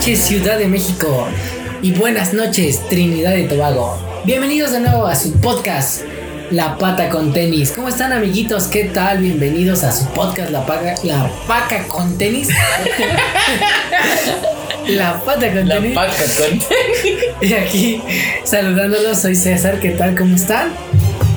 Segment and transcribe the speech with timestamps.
[0.00, 1.28] noches Ciudad de México
[1.82, 3.98] y buenas noches Trinidad y Tobago.
[4.24, 6.00] Bienvenidos de nuevo a su podcast
[6.50, 7.72] La Pata con Tenis.
[7.72, 8.68] ¿Cómo están amiguitos?
[8.68, 9.18] ¿Qué tal?
[9.18, 12.48] Bienvenidos a su podcast La Paca, la Paca con Tenis.
[14.88, 15.94] la Pata con La Tenis.
[15.94, 16.60] paca con
[17.46, 18.00] Y aquí
[18.44, 20.16] saludándolos, soy César, ¿qué tal?
[20.16, 20.72] ¿Cómo están?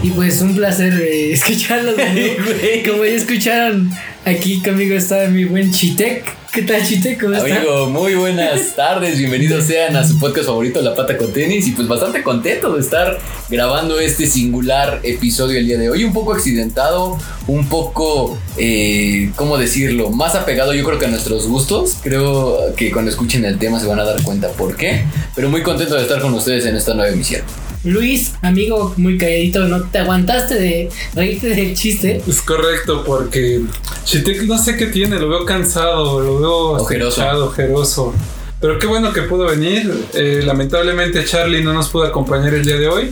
[0.01, 1.95] Y pues un placer eh, escucharlos.
[1.95, 3.91] Como ya escucharon,
[4.23, 6.42] aquí conmigo está mi buen Chitec.
[6.53, 7.19] ¿Qué tal Chitec?
[7.19, 7.51] ¿Cómo estás?
[7.51, 11.71] Amigo, muy buenas tardes, bienvenidos sean a su podcast favorito La Pata con Tenis y
[11.71, 13.17] pues bastante contento de estar
[13.49, 17.17] grabando este singular episodio el día de hoy, un poco accidentado,
[17.47, 20.11] un poco, eh, ¿cómo decirlo?
[20.11, 23.87] Más apegado yo creo que a nuestros gustos, creo que cuando escuchen el tema se
[23.87, 26.93] van a dar cuenta por qué, pero muy contento de estar con ustedes en esta
[26.93, 27.41] nueva emisión.
[27.83, 32.21] Luis, amigo muy calladito, no te aguantaste de reírte del chiste.
[32.25, 33.61] Es correcto, porque
[34.05, 37.45] Chitek no sé qué tiene, lo veo cansado, lo veo Ojeroso.
[37.45, 38.13] ojeroso.
[38.61, 39.93] Pero qué bueno que pudo venir.
[40.13, 43.11] Eh, lamentablemente Charlie no nos pudo acompañar el día de hoy,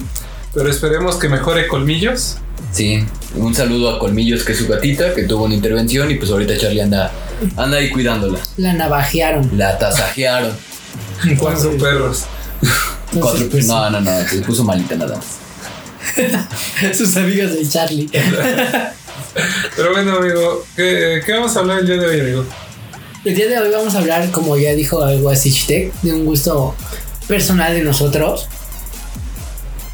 [0.53, 2.37] pero esperemos que mejore colmillos.
[2.71, 3.03] Sí,
[3.35, 6.57] un saludo a Colmillos que es su gatita, que tuvo una intervención y pues ahorita
[6.57, 7.11] Charlie anda,
[7.57, 8.39] anda ahí cuidándola.
[8.55, 9.49] La navajearon.
[9.57, 10.53] La tasajearon.
[11.37, 12.23] Cuatro perros.
[13.19, 15.25] Cuatro, no, no, no, se puso malita nada más.
[16.97, 18.09] Sus amigos de Charlie.
[19.75, 22.45] Pero bueno, amigo, ¿qué, qué vamos a hablar el día de hoy, amigo?
[23.23, 25.51] El día de hoy vamos a hablar, como ya dijo algo así
[26.01, 26.75] de un gusto
[27.27, 28.47] personal de nosotros.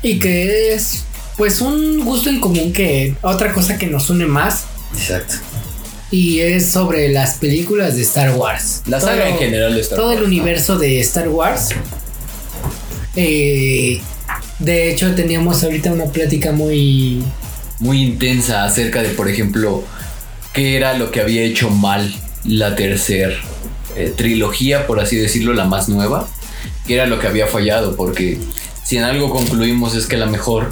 [0.01, 1.03] Y que es,
[1.37, 4.63] pues, un gusto en común que otra cosa que nos une más.
[4.95, 5.35] Exacto.
[6.09, 8.81] Y es sobre las películas de Star Wars.
[8.85, 10.27] La saga Todo- en general de Star todo Wars, el ¿no?
[10.29, 11.69] universo de Star Wars.
[13.17, 13.99] Eh,
[14.59, 17.21] de hecho, teníamos ahorita una plática muy.
[17.79, 19.83] Muy intensa acerca de, por ejemplo,
[20.53, 22.15] qué era lo que había hecho mal
[22.45, 23.35] la tercera
[24.15, 26.27] trilogía, por así decirlo, la más nueva.
[26.85, 28.39] Qué era lo que había fallado, porque
[28.83, 30.71] si en algo concluimos es que la mejor.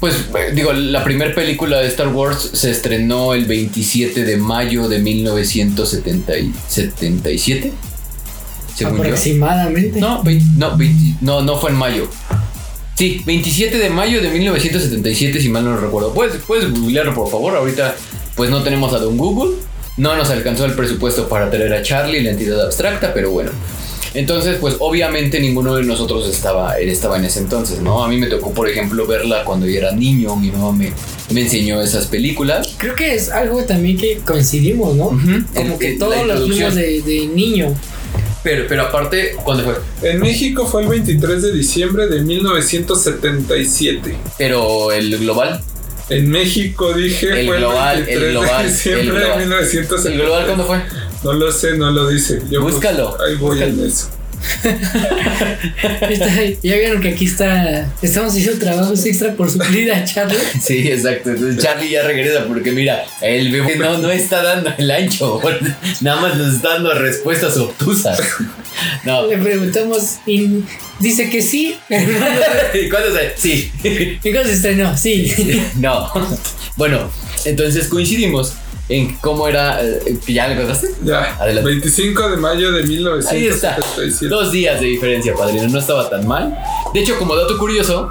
[0.00, 4.88] Pues eh, digo, la primera película de Star Wars se estrenó el 27 de mayo
[4.88, 7.72] de 1977.
[8.74, 9.02] Según yo.
[9.04, 10.00] aproximadamente.
[10.00, 10.22] No,
[10.56, 10.78] no,
[11.20, 12.08] no, no fue en mayo.
[12.94, 16.12] Sí, 27 de mayo de 1977, si mal no recuerdo.
[16.12, 17.56] Puedes, puedes googlearlo, por favor.
[17.56, 17.94] Ahorita,
[18.36, 19.56] pues no tenemos a Don Google.
[19.96, 23.50] No nos alcanzó el presupuesto para traer a Charlie, la entidad abstracta, pero bueno.
[24.14, 28.04] Entonces, pues obviamente ninguno de nosotros estaba, estaba en ese entonces, ¿no?
[28.04, 30.36] A mí me tocó, por ejemplo, verla cuando yo era niño.
[30.36, 30.92] Mi mamá me,
[31.32, 32.74] me enseñó esas películas.
[32.76, 35.06] Creo que es algo también que coincidimos, ¿no?
[35.08, 36.74] Como El- que todos los introducción.
[36.74, 37.74] de, de niño.
[38.42, 40.10] Pero, pero aparte, ¿cuándo fue?
[40.10, 44.16] En México fue el 23 de diciembre de 1977.
[44.38, 45.60] Pero el global.
[46.08, 49.28] En México dije El fue global, el 23 el global, de diciembre el global.
[49.28, 50.16] de ¿El 1977.
[50.24, 50.82] global cuándo fue?
[51.24, 52.42] No lo sé, no lo dice.
[52.50, 53.72] Yo Búscalo, Ahí voy búscalo.
[53.82, 54.08] en eso.
[56.62, 57.88] Ya vieron que aquí está.
[58.02, 60.36] Estamos haciendo trabajos extra por suplir a Charlie.
[60.60, 61.30] Sí, exacto.
[61.30, 65.40] Entonces Charlie ya regresa porque mira, el bebé no, no está dando el ancho.
[66.00, 68.20] Nada más nos está dando respuestas obtusas.
[69.04, 69.26] No.
[69.26, 70.64] Le preguntamos y
[70.98, 71.76] dice que sí.
[71.88, 73.32] ¿Y ¿Cuándo se?
[73.36, 73.72] Sí.
[73.82, 74.96] ¿Y cuándo se estrenó?
[74.96, 75.32] Sí.
[75.76, 76.10] No.
[76.76, 77.10] Bueno,
[77.44, 78.54] entonces coincidimos
[78.88, 79.80] en cómo era.
[79.82, 80.88] eh, ¿Ya le contaste?
[81.04, 81.36] Ya.
[81.40, 81.70] Adelante.
[81.70, 83.76] 25 de mayo de Ahí está.
[83.76, 84.28] 1977.
[84.28, 85.68] Dos días de diferencia, padrino.
[85.68, 86.56] No estaba tan mal.
[86.92, 88.10] De hecho, como dato curioso,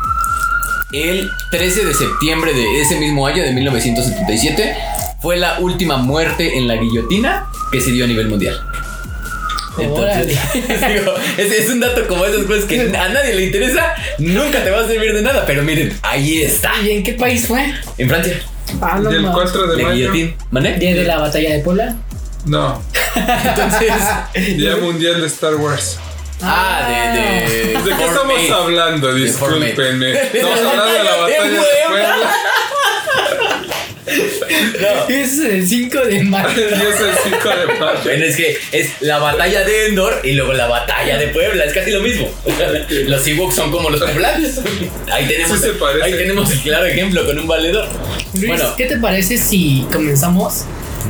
[0.94, 4.76] el 13 de septiembre de ese mismo año, de 1977,
[5.22, 8.60] fue la última muerte en la guillotina que se dio a nivel mundial.
[9.78, 14.64] Entonces, digo, es, es un dato como esas cosas que a nadie le interesa, nunca
[14.64, 15.46] te va a servir de nada.
[15.46, 16.74] Pero miren, ahí está.
[16.84, 17.74] ¿Y en qué país fue?
[17.98, 18.42] En Francia,
[18.82, 19.36] Ah, no, Y el mames.
[19.52, 20.12] 4 de la mayo.
[20.52, 20.78] ¿Mané?
[20.78, 21.96] Día de la batalla de Puebla.
[22.46, 22.82] No.
[23.16, 23.94] Entonces,
[24.58, 26.00] Día Mundial de Star Wars.
[26.42, 27.22] ah, de.
[27.22, 29.14] ¿De, ¿De qué estamos hablando?
[29.14, 30.12] Discúlpenme.
[30.34, 32.16] Estamos la hablando de la batalla de batalla de Puebla.
[34.82, 35.08] No.
[35.16, 36.48] Es el 5 de mayo.
[36.58, 38.00] Es el 5 de mayo.
[38.04, 41.74] Bueno, es que es la batalla de Endor y luego la batalla de Puebla, es
[41.74, 42.28] casi lo mismo.
[43.08, 44.52] Los Ewoks son como los poblanos.
[45.12, 46.04] Ahí tenemos, Sí se parece.
[46.04, 47.88] ahí tenemos el claro ejemplo con un valedor.
[48.34, 50.66] Luis, Bueno, ¿qué te parece si comenzamos?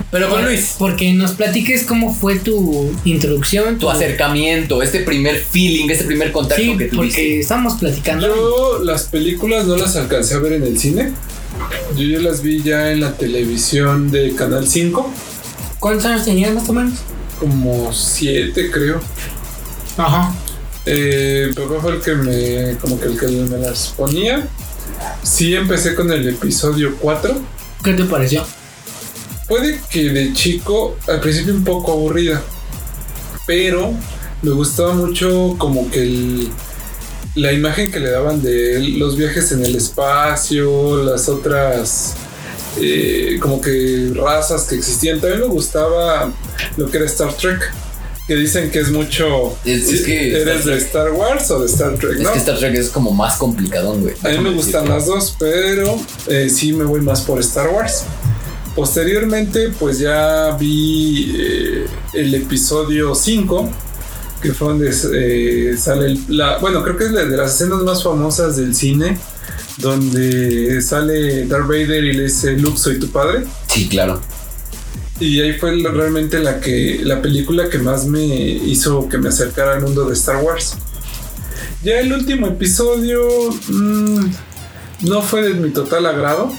[0.09, 3.77] pero con Luis, Porque nos platiques cómo fue tu introducción.
[3.77, 6.95] tu acercamiento, este primer feeling, este primer contacto Sí, que tuviste.
[6.95, 8.27] porque estamos platicando.
[8.27, 11.11] Yo las películas no las alcancé a ver en el cine.
[11.95, 15.13] Yo ya las vi ya en la televisión de Canal 5.
[15.79, 16.99] ¿Cuántos años tenías más o menos?
[17.39, 19.01] Como 7 creo.
[19.97, 20.33] Ajá.
[20.85, 24.47] Eh, papá fue el que me, como que el que me las ponía.
[25.23, 27.41] Sí empecé con el episodio 4.
[27.83, 28.45] ¿Qué te pareció?
[29.47, 32.41] Puede que de chico, al principio un poco aburrida.
[33.45, 33.93] Pero
[34.41, 36.51] me gustaba mucho como que el,
[37.35, 42.13] la imagen que le daban de los viajes en el espacio, las otras
[42.79, 45.19] eh, como que razas que existían.
[45.19, 46.31] También me gustaba
[46.77, 47.59] lo que era Star Trek.
[48.27, 49.55] Que dicen que es mucho.
[49.65, 52.13] Es- es que ¿Eres Star de Star Wars o de Star Trek?
[52.17, 52.31] Es ¿no?
[52.31, 54.13] que Star Trek es como más complicadón, güey.
[54.23, 58.03] A mí me gustan las dos, pero eh, sí me voy más por Star Wars.
[58.75, 63.69] Posteriormente, pues ya vi eh, el episodio 5,
[64.41, 66.57] que fue donde eh, sale el- la.
[66.59, 69.17] Bueno, creo que es la de las escenas más famosas del cine,
[69.77, 73.43] donde sale Darth Vader y le dice: Luke, soy tu padre.
[73.67, 74.21] Sí, claro.
[75.19, 79.73] Y ahí fue realmente la que la película que más me hizo que me acercara
[79.73, 80.75] al mundo de Star Wars.
[81.83, 83.21] Ya el último episodio
[83.69, 84.25] mm,
[85.01, 86.51] no fue de mi total agrado,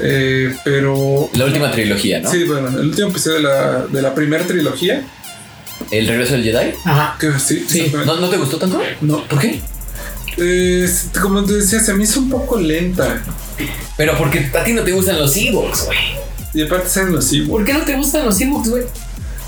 [0.00, 2.30] eh, pero La última trilogía, ¿no?
[2.30, 5.04] sí, bueno, el último episodio de la, de la primera trilogía,
[5.90, 6.72] El regreso del Jedi.
[6.84, 7.16] Ajá.
[7.20, 7.92] que sí, Sí.
[8.06, 8.80] ¿No, ¿No te gustó tanto?
[9.00, 9.24] No.
[9.28, 9.60] ¿Por qué?
[10.38, 10.88] Eh,
[11.22, 13.22] como te decía, se me hizo un poco lenta.
[13.96, 15.98] Pero porque a ti no te gustan los Ewoks, güey.
[16.54, 17.50] Y aparte salen los Ewoks.
[17.50, 18.82] ¿Por qué no te gustan los ebooks, güey?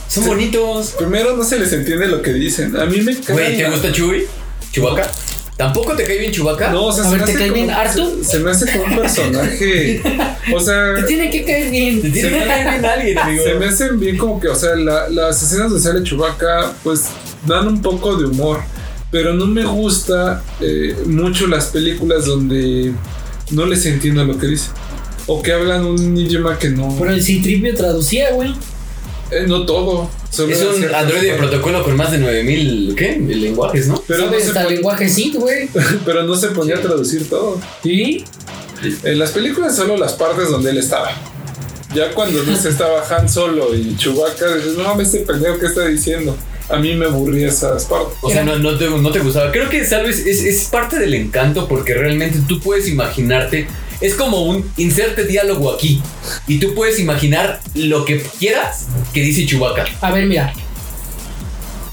[0.08, 0.28] Son Sí.
[0.28, 0.90] bonitos.
[0.98, 2.76] Primero no se les entiende lo que dicen.
[2.76, 4.26] A mí me cae Güey, ¿te la- gusta Chewie?
[4.72, 5.10] ¿Chewbacca?
[5.56, 6.70] ¿Tampoco te cae bien Chewbacca?
[6.70, 8.18] No, o sea, A se ver, me ¿te hace cae como- bien Artu?
[8.22, 10.02] Se, se me hace como un personaje.
[10.54, 12.02] o sea, Te tiene que caer bien.
[12.02, 13.42] Te tiene que caer bien alguien, amigo.
[13.44, 17.04] se me hacen bien como que, o sea, la- las escenas donde sale Chewbacca, pues
[17.46, 18.60] dan un poco de humor.
[19.10, 22.92] Pero no me gusta eh, mucho las películas donde
[23.52, 24.72] no les entiendo lo que dicen.
[25.28, 26.94] O que hablan un idioma que no.
[26.98, 28.54] Pero el Citripio traducía, güey.
[29.30, 30.10] eh, no todo.
[30.30, 33.18] Solo Es un androide de protocolo con más de 9000, ¿qué?
[33.18, 34.02] Lenguajes, ¿no?
[34.06, 34.44] Pero no, ¿Sabes?
[34.44, 35.68] se Hasta lenguaje sí, güey.
[36.04, 37.60] pero no se ponía a traducir todo.
[37.82, 38.24] Sí.
[39.04, 41.10] En las películas solo las partes donde él estaba.
[41.94, 45.66] Ya cuando no se estaba Han solo y Chewbacca, dices, no mames, este pendejo que
[45.66, 46.36] está diciendo.
[46.68, 48.18] A mí me aburría esas partes.
[48.20, 49.52] O sea, no, no, te, no te gustaba.
[49.52, 50.26] Creo que, ¿sabes?
[50.26, 53.68] Es, es parte del encanto porque realmente tú puedes imaginarte.
[54.00, 56.02] Es como un inserte diálogo aquí.
[56.46, 59.84] Y tú puedes imaginar lo que quieras que dice Chewbacca.
[60.00, 60.52] A ver, mira.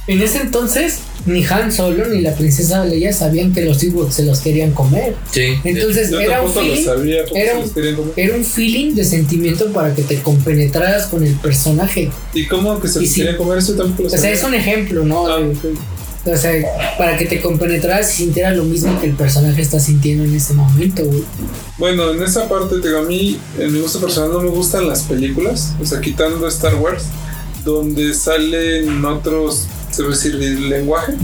[0.06, 4.24] En ese entonces, ni Han Solo ni la princesa Leia sabían que los Ewoks se
[4.26, 5.16] los querían comer.
[5.32, 5.56] Sí.
[5.64, 6.84] Entonces, Yo era un feeling.
[6.84, 8.14] sabía era un- los querían comer.
[8.18, 12.12] Era un feeling de sentimiento para que te compenetraras con el personaje.
[12.34, 13.16] ¿Y cómo que se los sí.
[13.22, 13.60] querían comer?
[13.60, 15.26] Eso tampoco lo O sea, es un ejemplo, ¿no?
[15.28, 15.40] Ah.
[16.26, 16.54] O sea,
[16.98, 20.54] para que te compenetraras y sintieras lo mismo que el personaje está sintiendo en ese
[20.54, 21.24] momento, güey.
[21.78, 24.88] Bueno, en esa parte, te digo, a mí, en mi gusto personal, no me gustan
[24.88, 27.06] las películas, o sea, quitando Star Wars,
[27.66, 31.18] donde salen otros, se puede decir, lenguajes.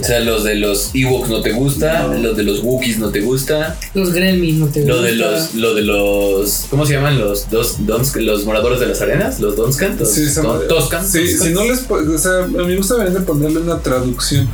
[0.00, 2.14] O sea, los de los Ewoks no te gusta, No.
[2.18, 5.30] los de los Wookiees no te gusta, Los Gremlins no te lo de gusta.
[5.30, 9.40] los, lo de los, ¿cómo se llaman los dos, dons, los moradores de las arenas?
[9.40, 10.26] Los Donscan, los Sí,
[10.68, 11.06] Toscan.
[11.06, 14.48] Sí, si no les, o sea, a mí me gusta de ponerle una traducción.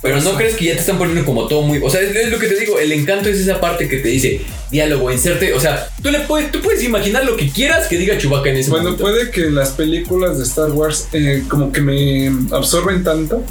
[0.00, 1.80] Pero no crees que ya te están poniendo como todo muy.
[1.82, 2.78] O sea, es, es lo que te digo.
[2.78, 4.40] El encanto es esa parte que te dice
[4.70, 5.52] diálogo, inserte.
[5.54, 8.58] O sea, tú le puedes, tú puedes imaginar lo que quieras que diga Chewbacca en
[8.58, 9.02] ese Bueno, momento.
[9.02, 13.44] puede que las películas de Star Wars eh, como que me absorben tanto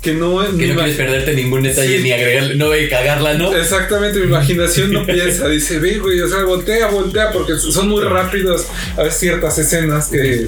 [0.00, 0.38] que no...
[0.56, 2.02] Que no quieres perderte ningún detalle Sí.
[2.04, 3.54] ni agregarle, no que cagarla, ¿no?
[3.54, 8.04] Exactamente, mi imaginación no piensa, dice, ve, güey, o sea, voltea, voltea, porque son muy
[8.04, 8.64] rápidos
[8.96, 10.46] a ciertas escenas que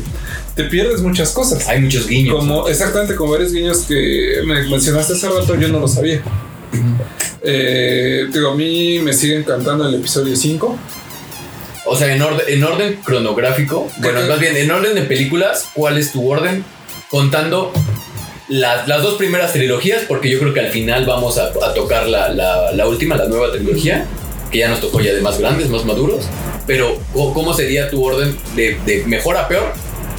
[0.62, 1.66] te pierdes muchas cosas.
[1.68, 2.34] Hay muchos guiños.
[2.36, 6.22] Como, exactamente, como varios guiños que me mencionaste hace rato, yo no lo sabía.
[7.42, 10.78] Eh, digo, a mí me sigue encantando el episodio 5.
[11.86, 15.98] O sea, en orden, en orden cronográfico, bueno, más bien, en orden de películas, ¿cuál
[15.98, 16.64] es tu orden?
[17.10, 17.72] Contando
[18.48, 22.06] las, las dos primeras trilogías, porque yo creo que al final vamos a, a tocar
[22.06, 24.06] la, la- la última, la nueva trilogía,
[24.52, 26.24] que ya nos tocó ya de más grandes, más maduros.
[26.66, 29.72] Pero, ¿cómo cómo sería tu orden de, de mejor a peor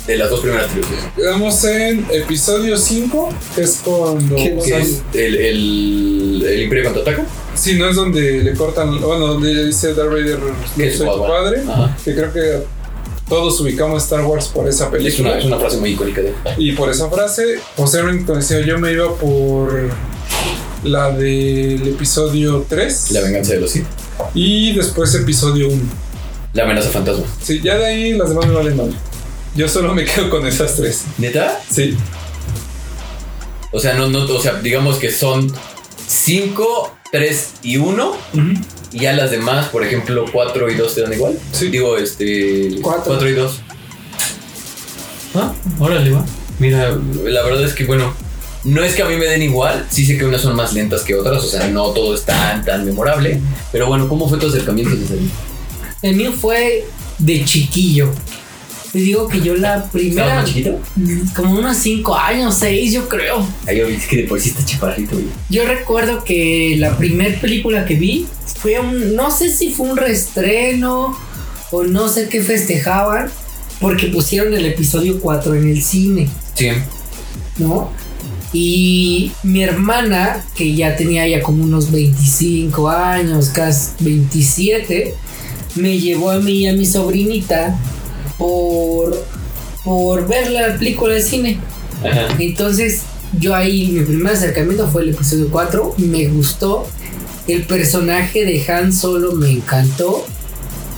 [0.08, 1.00] de las dos primeras trilogías?
[1.16, 4.36] Quedamos en episodio 5, que es cuando...
[4.36, 7.26] ¿Qué- es el, el, el Imperio contraataca.
[7.56, 10.40] Si no es donde le cortan, bueno, donde le dice Darth Vader,
[10.76, 11.28] Que "Yo es soy tu guagua".
[11.44, 11.98] padre, Ajá.
[12.04, 12.60] que creo que
[13.28, 15.30] todos ubicamos Star Wars por esa Es película.
[15.32, 16.34] una, es una frase muy icónica de.
[16.58, 19.90] Y por esa frase, posteriormente, como decía, yo me iba por
[20.84, 23.86] la del episodio 3 La venganza de los Sith.
[24.34, 25.82] y después episodio 1.
[26.54, 27.24] La amenaza fantasma.
[27.42, 28.94] Sí, ya de ahí las demás me valen mal.
[29.56, 31.04] Yo solo me quedo con esas tres.
[31.18, 31.62] ¿Neta?
[31.70, 31.98] Sí,
[33.72, 35.52] O sea, no, no, o sea, digamos que son
[36.08, 38.18] 5, 3 y 1.
[38.94, 41.38] Y ya las demás, por ejemplo, 4 y 2 te dan igual.
[41.52, 41.70] Sí.
[41.70, 42.80] Digo, este.
[42.82, 43.04] Cuatro.
[43.08, 43.60] 4 y 2.
[45.36, 46.26] Ah, órale, va.
[46.60, 48.14] Mira, la verdad es que, bueno,
[48.66, 49.86] no es que a mí me den igual.
[49.90, 51.44] Sí sé que unas son más lentas que otras.
[51.44, 53.40] O sea, no todo es tan, tan memorable.
[53.72, 55.30] Pero bueno, ¿cómo fue tu acercamiento desde ahí?
[56.02, 56.86] El mío fue
[57.18, 58.12] de chiquillo.
[58.92, 60.36] Te digo que yo la ¿Estabas primera.
[60.36, 60.78] más chiquito?
[61.36, 63.48] Como unos 5 años, 6, yo creo.
[63.66, 65.28] Ay, yo vi que de por sí está chaparrito, güey.
[65.50, 68.26] Yo recuerdo que la primera película que vi
[68.60, 69.16] fue un.
[69.16, 71.18] No sé si fue un reestreno
[71.72, 73.30] o no sé qué festejaban,
[73.80, 76.68] porque pusieron el episodio 4 en el cine, Sí.
[77.60, 77.92] ¿no?
[78.54, 85.16] Y mi hermana, que ya tenía ya como unos 25 años, casi 27,
[85.76, 87.78] me llevó a mí y a mi sobrinita
[88.42, 89.24] por,
[89.84, 91.60] por ver la película de cine.
[92.04, 92.28] Ajá.
[92.40, 93.02] Entonces,
[93.40, 95.96] yo ahí, mi primer acercamiento fue el episodio 4.
[95.98, 96.88] Me gustó.
[97.48, 100.26] El personaje de Han Solo me encantó.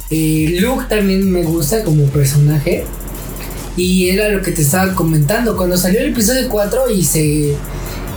[0.09, 2.85] Eh, Luke también me gusta como personaje.
[3.75, 5.57] Y era lo que te estaba comentando.
[5.57, 7.55] Cuando salió el episodio 4 y se.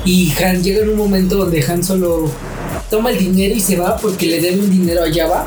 [0.05, 2.31] Y Han llega en un momento donde Han Solo
[2.91, 5.47] toma el dinero y se va porque le debe un dinero a Java.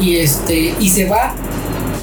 [0.00, 0.74] Y este.
[0.80, 1.34] Y se va.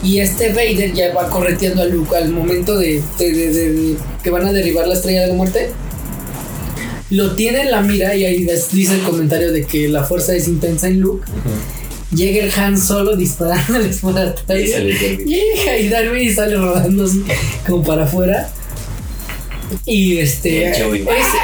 [0.05, 3.95] Y este Vader ya va correteando a Luke al momento de, de- de- de- de
[4.23, 5.71] que van a derribar la estrella de la muerte.
[7.09, 10.47] Lo tiene en la mira y ahí dice el comentario de que la fuerza es
[10.47, 11.25] intensa en Luke.
[12.13, 14.59] Llega el Han solo disparándoles por atrás.
[14.59, 15.25] Y sale Darby.
[15.25, 17.23] Llega y Darby sale rodando así
[17.67, 18.49] como para afuera.
[19.85, 20.69] Y este.
[20.69, 20.77] Es-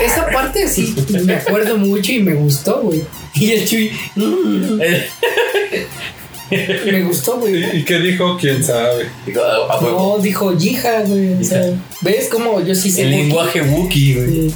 [0.05, 0.93] esa parte sí
[1.25, 3.03] me acuerdo mucho y me gustó, güey.
[3.35, 3.91] Y el Chuy.
[4.15, 4.79] mm,
[6.91, 7.79] me gustó, güey.
[7.79, 8.37] ¿Y qué dijo?
[8.39, 9.07] ¿Quién sabe?
[9.25, 10.15] Digo, a, a huevo.
[10.17, 11.33] No, dijo yija, güey.
[11.33, 11.61] O sea,
[12.01, 13.03] ¿ves cómo yo sí sé?
[13.03, 14.49] El lenguaje Wookiee, güey.
[14.49, 14.55] Sí.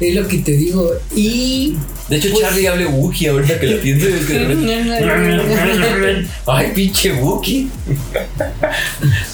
[0.00, 0.90] Es lo que te digo.
[1.14, 1.76] Y.
[2.08, 4.06] De hecho, Pues- Charlie habla Wookiee ahorita que lo pienso.
[6.46, 7.68] Ay, pinche Wookiee.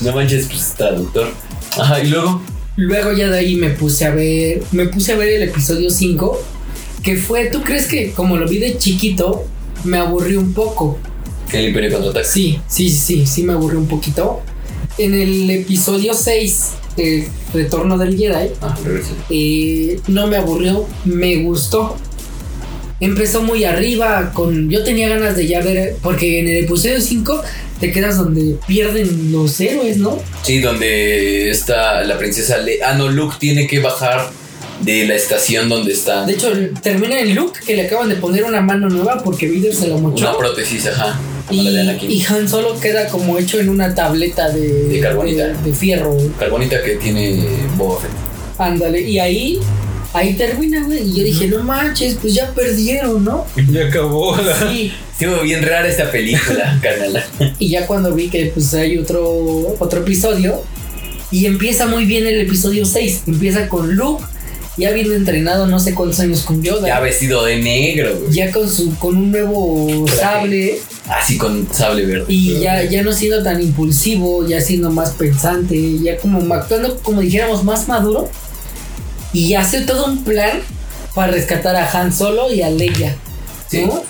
[0.01, 1.33] No manches, pues traductor.
[1.79, 2.43] Ajá, y luego.
[2.77, 4.63] Luego ya de ahí me puse a ver.
[4.73, 6.41] Me puse a ver el episodio 5.
[7.03, 9.45] Que fue, ¿tú crees que como lo vi de chiquito,
[9.85, 10.99] me aburrí un poco?
[11.55, 12.27] El Imperio contraataca.
[12.27, 14.43] Sí, sí, sí, sí me aburrí un poquito.
[14.99, 18.77] En el episodio 6, el retorno del Jedi, Ah,
[19.31, 21.97] eh, no me aburrió, me gustó.
[23.01, 27.43] Empezó muy arriba, con yo tenía ganas de ya ver, porque en el episodio 5
[27.81, 30.19] te quedas donde pierden los héroes, ¿no?
[30.43, 34.31] Sí, donde está la princesa Le Ah, no, Luke tiene que bajar
[34.83, 36.25] de la estación donde está.
[36.25, 39.75] De hecho, termina en Luke que le acaban de poner una mano nueva porque Vader
[39.75, 40.29] se la mochó.
[40.29, 41.19] Una prótesis, ajá.
[41.51, 42.11] Y, la de Anakin.
[42.11, 45.49] y Han Solo queda como hecho en una tableta de, De carbonita.
[45.49, 46.17] de- de fierro.
[46.39, 47.45] Carbonita que tiene
[47.77, 48.11] Boba Fett.
[48.59, 49.59] Ándale, y ahí,
[50.13, 51.03] ahí termina, güey.
[51.03, 53.45] Y yo dije, no manches, pues ya perdieron, ¿no?
[53.71, 54.71] Ya acabó la.
[54.71, 54.93] Sí.
[55.19, 57.23] Estuvo bien rara esta película, carnal.
[57.59, 60.63] Y ya cuando vi que pues hay otro, otro episodio,
[61.31, 63.23] y empieza muy bien el episodio 6.
[63.27, 64.25] Empieza con Luke,
[64.77, 66.87] ya habiendo entrenado no sé cuántos años con Yoda.
[66.89, 68.33] Ya vestido de negro, güey.
[68.33, 70.21] ya con su con un nuevo Traje.
[70.21, 72.25] sable Así con sable verde.
[72.29, 77.21] y ya, ya no siendo tan impulsivo, ya siendo más pensante, ya como actuando como
[77.21, 78.29] dijéramos más maduro
[79.33, 80.61] y hace todo un plan
[81.15, 83.15] para rescatar a Han Solo y a Leia.
[83.69, 83.83] Sí.
[83.85, 84.03] ¿no?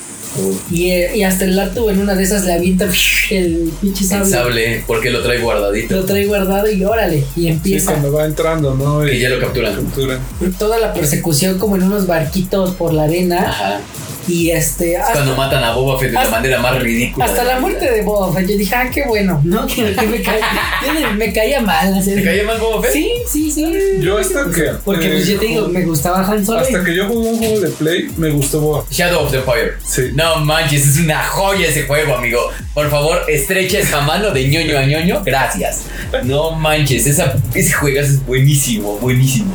[0.71, 2.87] Y, eh, y hasta el Latu en una de esas le avienta
[3.31, 4.31] el pinche El sable.
[4.31, 5.95] sable, porque lo trae guardadito.
[5.97, 7.19] Lo trae guardado y órale.
[7.37, 9.01] Y Sí, empieza cuando va entrando, ¿no?
[9.03, 9.75] Que Y ya lo capturan.
[9.75, 10.21] capturan.
[10.59, 13.49] toda la persecución como en unos barquitos por la arena.
[13.49, 13.81] Ajá.
[14.28, 14.97] Y este.
[14.97, 17.26] hasta- Cuando matan a Boba Fett de la hasta- manera más ridícula.
[17.26, 19.66] Hasta la muerte de Boba Fett, yo dije, ah, qué bueno, ¿no?
[19.66, 22.02] Que, que me, caía, me caía mal.
[22.04, 22.93] ¿Te caía mal Boba Fett?
[22.93, 23.64] Sí, sí, sí.
[24.00, 24.62] Yo hasta que.
[24.85, 26.61] Porque pues eh, yo te digo, me gustaba Han Solo.
[26.61, 28.85] Hasta que yo jugué un juego de Play, me gustó Boa.
[28.90, 29.73] Shadow of the Empire.
[29.87, 30.11] Sí.
[30.14, 32.40] No manches, es una joya ese juego, amigo.
[32.73, 35.23] Por favor, estrecha esa mano de ñoño a ñoño.
[35.25, 35.83] Gracias.
[36.25, 39.54] No manches, esa, ese juegas es buenísimo, buenísimo.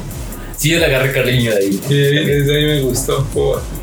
[0.60, 1.82] Sí, yo le agarré cariño de ahí.
[1.90, 3.26] Y desde ahí me gustó.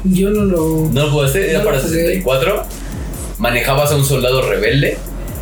[0.04, 0.88] Yo no lo.
[0.92, 1.50] ¿No lo jugaste?
[1.50, 1.90] Era No para jugué.
[1.94, 2.62] 64.
[3.38, 4.98] Manejabas a un soldado rebelde.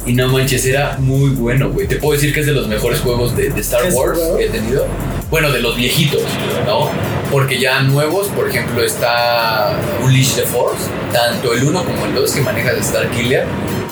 [0.07, 1.89] Y no manches, era muy bueno, güey.
[1.89, 4.19] Te puedo decir que es de los mejores juegos de, de Star ¿Qué has Wars
[4.37, 4.87] que he tenido.
[5.31, 6.21] Bueno, de los viejitos,
[6.67, 6.91] ¿no?
[7.33, 10.85] Porque ya nuevos, por ejemplo, está Unleash the Force.
[11.13, 13.45] Tanto el 1 como el 2 que manejas de Star Killer.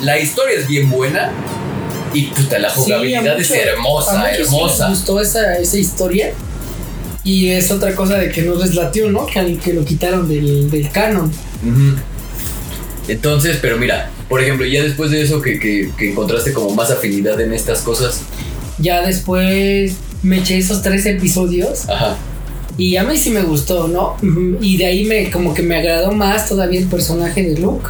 [0.03, 1.33] La historia es bien buena.
[2.13, 4.89] Y puta, la Sí, a jugabilidad es mucho- a hermosa, sí hermosa.
[4.91, 6.33] les gustó esa, esa historia.
[7.25, 9.27] Y es otra cosa de que no les latió, ¿no?
[9.27, 11.31] Que, que lo quitaron del, del canon.
[13.09, 16.91] Entonces, pero mira, por ejemplo, ya después de eso que, que- que encontraste como más
[16.91, 18.21] afinidad en estas cosas,
[18.79, 21.89] Ya después me eché esos tres episodios.
[21.89, 22.17] ajá,
[22.79, 24.17] Y a mí sí me gustó, ¿no?
[24.61, 27.89] Y de ahí me como que me agradó más todavía el personaje de Luke.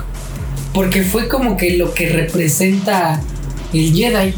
[0.75, 3.21] Porque fue como que lo que representa
[3.73, 4.35] el Jedi.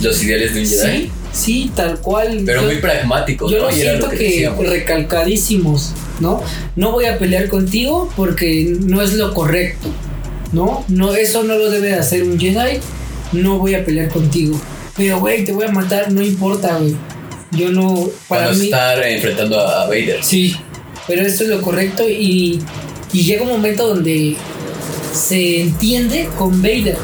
[0.00, 2.42] los ideales de un Jedi, Sí, sí, tal cual.
[2.46, 3.64] pero Yo- muy pragmáticos, Yo ¿no?
[3.66, 6.42] lo siento que, recalcadísimos, ¿no?
[6.76, 9.88] No voy a pelear contigo porque no es lo correcto,
[10.52, 10.84] ¿no?
[10.88, 12.78] No, eso no lo debe de hacer un Jedi.
[13.32, 14.60] no voy a pelear contigo.
[14.96, 16.94] Pero, güey, te voy a matar, no importa, güey.
[17.52, 18.64] Yo no, para Cuando mí...
[18.66, 20.18] estar enfrentando a Vader.
[20.22, 20.54] Sí,
[21.06, 22.60] pero esto es lo correcto y,
[23.12, 24.36] y llega un momento donde
[25.14, 26.96] se entiende con Vader.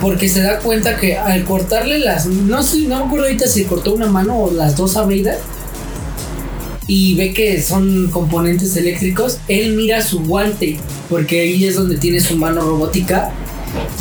[0.00, 2.26] Porque se da cuenta que al cortarle las...
[2.26, 5.38] No sé, no me acuerdo ahorita si cortó una mano o las dos a Vader.
[6.86, 9.38] Y ve que son componentes eléctricos.
[9.48, 10.78] Él mira su guante.
[11.10, 13.30] Porque ahí es donde tiene su mano robótica.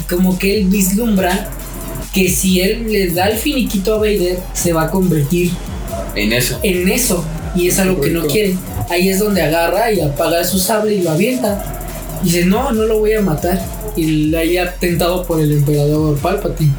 [0.09, 1.49] Como que él vislumbra
[2.13, 5.51] que si él le da el finiquito a Vader, se va a convertir
[6.15, 6.59] En eso.
[6.63, 7.23] en eso
[7.57, 8.55] y es algo que no quiere.
[8.89, 11.76] Ahí es donde agarra y apaga su sable y lo avienta.
[12.23, 13.63] Y dice, no, no lo voy a matar.
[13.95, 16.73] Y le haya tentado por el emperador Palpatine.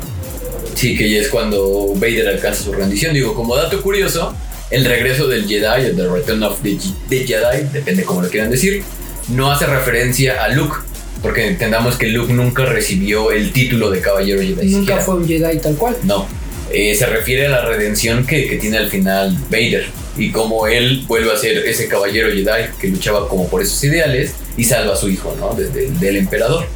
[0.75, 3.13] Sí, que ya es cuando Vader alcanza su rendición.
[3.13, 4.35] Digo, como dato curioso,
[4.71, 6.79] el regreso del Jedi, o The Return of the,
[7.27, 8.83] Jedi, depende cómo lo quieran decir,
[9.29, 10.77] no hace referencia a Luke.
[11.21, 14.55] Porque entendamos que Luke nunca recibió el título de caballero Jedi.
[14.55, 15.01] Nunca siquiera.
[15.01, 15.97] fue un Jedi tal cual.
[16.05, 16.29] No.
[16.71, 19.87] Eh, se refiere a la redención que, que tiene al final Vader.
[20.19, 24.35] Y cómo él vuelve a ser ese caballero Jedi que luchaba como por esos ideales
[24.57, 25.55] y salva a su hijo, ¿no?
[25.55, 26.67] De- de- del emperador.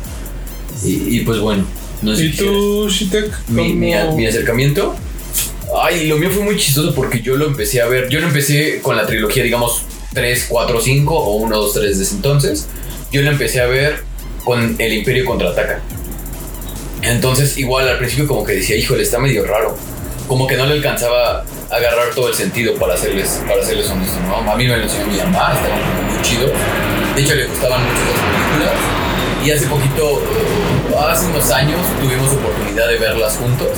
[0.84, 1.64] Y, y pues bueno,
[2.02, 3.30] no sé ¿Y tú, Shitek?
[3.48, 4.94] mi, mi- mi acercamiento.
[5.82, 8.08] Ay, lo mío fue muy chistoso porque yo lo empecé a ver.
[8.08, 9.82] Yo lo empecé con la trilogía, digamos,
[10.14, 12.66] 3, 4, 5 o 1, 2, 3 desde entonces.
[13.10, 14.04] Yo lo empecé a ver
[14.44, 15.80] con El Imperio contraataca.
[17.02, 19.76] Entonces, igual al principio, como que decía, híjole, está medio raro.
[20.32, 24.18] Como que no le alcanzaba a agarrar todo el sentido para hacerles, para hacerles honesto,
[24.20, 24.50] ¿no?
[24.50, 26.50] A mí me lo enseñó mi mamá, estaban muy chidos.
[27.14, 28.74] De hecho, le gustaban mucho las películas.
[29.44, 33.68] Y hace poquito, eh, hace unos años, tuvimos oportunidad de verlas juntos.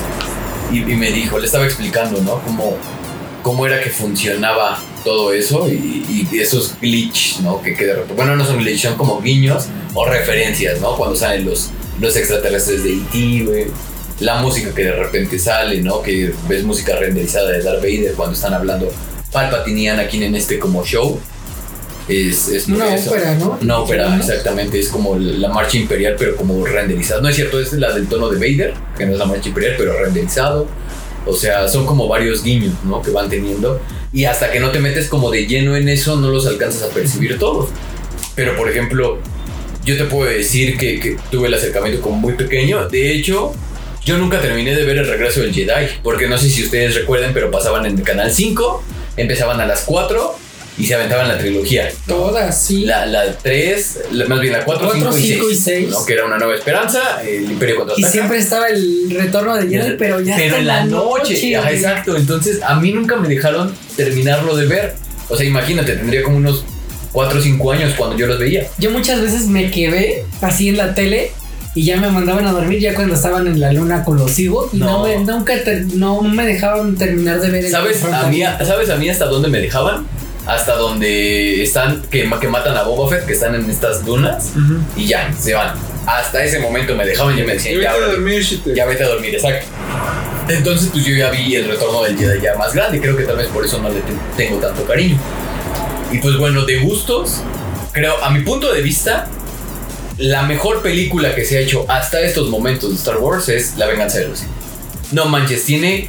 [0.70, 2.40] Y, y me dijo, le estaba explicando, ¿no?
[2.44, 2.76] Cómo,
[3.42, 7.60] cómo era que funcionaba todo eso y, y esos glitch, ¿no?
[7.62, 10.94] Que, que de repente, bueno, no son glitch, son como guiños o referencias, ¿no?
[10.94, 13.66] Cuando salen los, los extraterrestres de E.T., güey.
[14.20, 16.02] La música que de repente sale, ¿no?
[16.02, 18.90] Que ves música renderizada de Darth Vader cuando están hablando
[19.32, 21.18] Palpatine y Anakin en este como show.
[22.08, 23.84] Es, es Una ópera, ¿no?
[23.84, 24.78] Una exactamente.
[24.78, 27.20] Es como la marcha imperial, pero como renderizada.
[27.20, 29.74] No es cierto, es la del tono de Vader, que no es la marcha imperial,
[29.76, 30.68] pero renderizado.
[31.26, 33.02] O sea, son como varios guiños, ¿no?
[33.02, 33.80] Que van teniendo.
[34.12, 36.94] Y hasta que no te metes como de lleno en eso, no los alcanzas a
[36.94, 37.70] percibir todos.
[38.36, 39.18] Pero, por ejemplo,
[39.84, 42.88] yo te puedo decir que, que tuve el acercamiento como muy pequeño.
[42.88, 43.54] De hecho,
[44.04, 45.86] yo nunca terminé de ver el regreso del Jedi.
[46.02, 48.84] Porque no sé si ustedes recuerden, pero pasaban en el canal 5,
[49.16, 50.38] empezaban a las 4
[50.76, 51.88] y se aventaban la trilogía.
[52.06, 52.84] Todas, sí.
[52.84, 55.32] La, la 3, la- más bien la 4, Cuatro, 5 y 6.
[55.34, 55.88] cinco y seis.
[55.90, 56.04] ¿no?
[56.04, 59.96] Que era una nueva esperanza, el Imperio contra y siempre estaba el retorno de Jedi,
[59.96, 61.56] pero ya Pero en la noche.
[61.56, 61.76] Ajá, güey.
[61.76, 62.16] exacto.
[62.16, 64.94] Entonces, a mí nunca me dejaron terminarlo de ver.
[65.28, 66.64] O sea, imagínate, tendría como unos
[67.12, 68.66] 4 o 5 años cuando yo los veía.
[68.78, 71.30] Yo muchas veces me quedé así en la tele
[71.74, 74.70] y ya me mandaban a dormir ya cuando estaban en la luna con los hijos
[74.72, 75.04] y no, No.
[75.04, 75.54] me, nunca
[75.94, 79.48] no me dejaban terminar de ver el ¿Sabes a, mí, ¿Sabes a mí hasta dónde
[79.48, 80.06] me dejaban?
[80.46, 84.50] Hasta donde están, que, que matan a Boba Fett, que están en estas dunas
[84.96, 85.72] y ya, se van.
[86.06, 88.12] Hasta ese momento me dejaban y me decían, vete ya, a órale".
[88.12, 88.60] dormir.
[88.76, 89.66] Ya vete a dormir, exacto.
[90.48, 93.00] Entonces, pues yo ya vi el retorno del Jedi ya más grande.
[93.00, 95.16] Creo que tal vez por eso no le te- tengo tanto cariño.
[96.12, 97.40] Y pues bueno, de gustos,
[97.92, 99.26] creo, a mi punto de vista,
[100.18, 103.86] la mejor película que se ha hecho hasta estos momentos de Star Wars es La
[103.86, 104.42] Venganza de los.
[105.12, 106.08] No manches, tiene.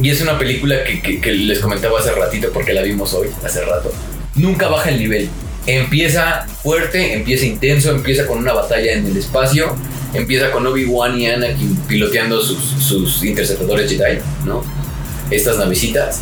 [0.00, 3.92] Y es una película que les comentaba hace ratito porque la vimos hoy, hace rato.
[4.34, 5.28] Nunca baja el nivel.
[5.66, 9.76] Empieza fuerte, empieza intenso, empieza con una batalla en el espacio,
[10.12, 14.64] empieza con Obi-Wan y Anakin piloteando sus, sus interceptadores Jedi, ¿no?
[15.30, 16.20] Estas navecitas.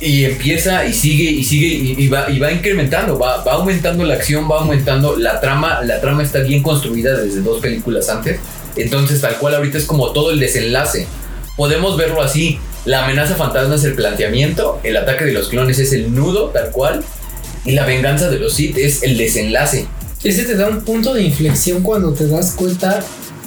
[0.00, 4.14] Y empieza y sigue y sigue y, va, y va incrementando, va, va aumentando la
[4.14, 5.82] acción, va aumentando la trama.
[5.82, 8.40] La trama está bien construida desde dos películas antes.
[8.76, 11.06] Entonces, tal cual, ahorita es como todo el desenlace.
[11.56, 12.58] Podemos verlo así.
[12.84, 16.70] La amenaza fantasma es el planteamiento, el ataque de los clones es el nudo, tal
[16.70, 17.02] cual.
[17.64, 19.86] Y la venganza de los Sith es el desenlace.
[20.22, 23.02] Ese te da un punto de inflexión cuando te das cuenta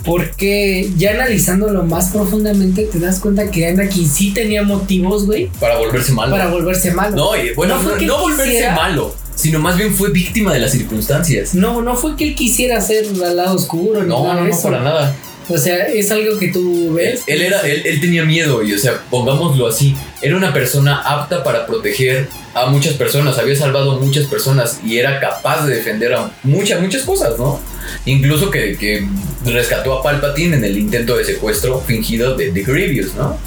[0.08, 5.78] porque ya analizándolo más profundamente te das cuenta que Anakin sí tenía motivos, güey, Para
[5.78, 6.32] volverse malo.
[6.32, 7.16] para volverse malo.
[7.16, 8.74] No, y bueno, No no, fue que no volverse quisiera.
[8.76, 11.54] malo, sino más bien fue víctima de las circunstancias.
[11.54, 14.50] No, no fue que él quisiera ser al lado oscuro, ni No, nada no, no,
[14.54, 14.64] eso.
[14.64, 15.16] para nada.
[15.50, 17.24] O sea, es algo que tú Él, ves.
[17.26, 21.42] él era, él, él tenía miedo y, o sea, pongámoslo así, era una persona apta
[21.44, 26.14] para proteger a muchas personas, había salvado a muchas personas y era capaz de defender
[26.16, 27.62] a muchas, muchas cosas, ¿no?
[28.06, 29.08] Incluso que, que
[29.46, 33.38] rescató a Palpatine en el intento de secuestro fingido de, de Grievous, ¿no?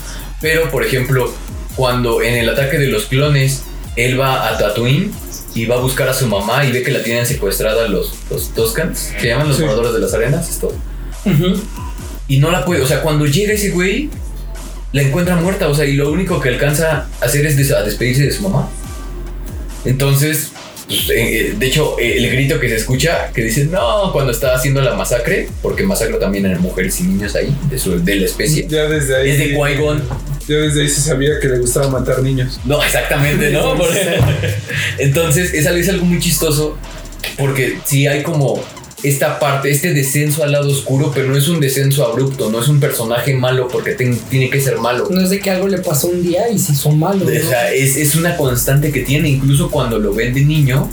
[0.41, 1.33] Pero, por ejemplo,
[1.77, 3.63] cuando en el ataque de los clones,
[3.97, 5.11] él va a Tatooine
[5.55, 8.55] y va a buscar a su mamá y ve que la tienen secuestrada los, los
[8.55, 9.63] Toscans, se llaman los Sí.
[9.63, 10.73] moradores de las arenas, esto.
[11.25, 11.61] Ujú.
[12.29, 14.09] y no la puede, o sea, cuando llega ese güey,
[14.93, 17.83] la encuentra muerta, o sea, y lo único que alcanza a hacer es des- a
[17.83, 18.69] despedirse de su mamá.
[19.85, 20.51] Entonces,
[20.91, 24.95] de hecho, eh, el grito que se escucha, que dice, no, cuando está haciendo la
[24.95, 28.85] masacre, porque masacra también a mujeres y niños ahí, de, su- de la especie, Ya
[28.89, 29.31] desde ahí.
[29.31, 30.03] es de Qui-Gon.
[30.49, 32.59] Ya desde ahí se sabía que le gustaba matar niños.
[32.65, 33.77] No, exactamente, ¿no?
[34.99, 36.77] Entonces, es, algo- es algo muy chistoso
[37.39, 38.63] porque sí hay como
[39.03, 42.69] esta parte, este descenso al lado oscuro, pero no es un descenso abrupto, no es
[42.69, 45.09] un personaje malo porque ten- tiene que ser malo.
[45.11, 47.25] No es de que algo le pasó un día y se hizo malo.
[47.25, 47.31] ¿no?
[47.31, 50.91] O sea, es, es una constante que tiene, incluso cuando lo ven de niño,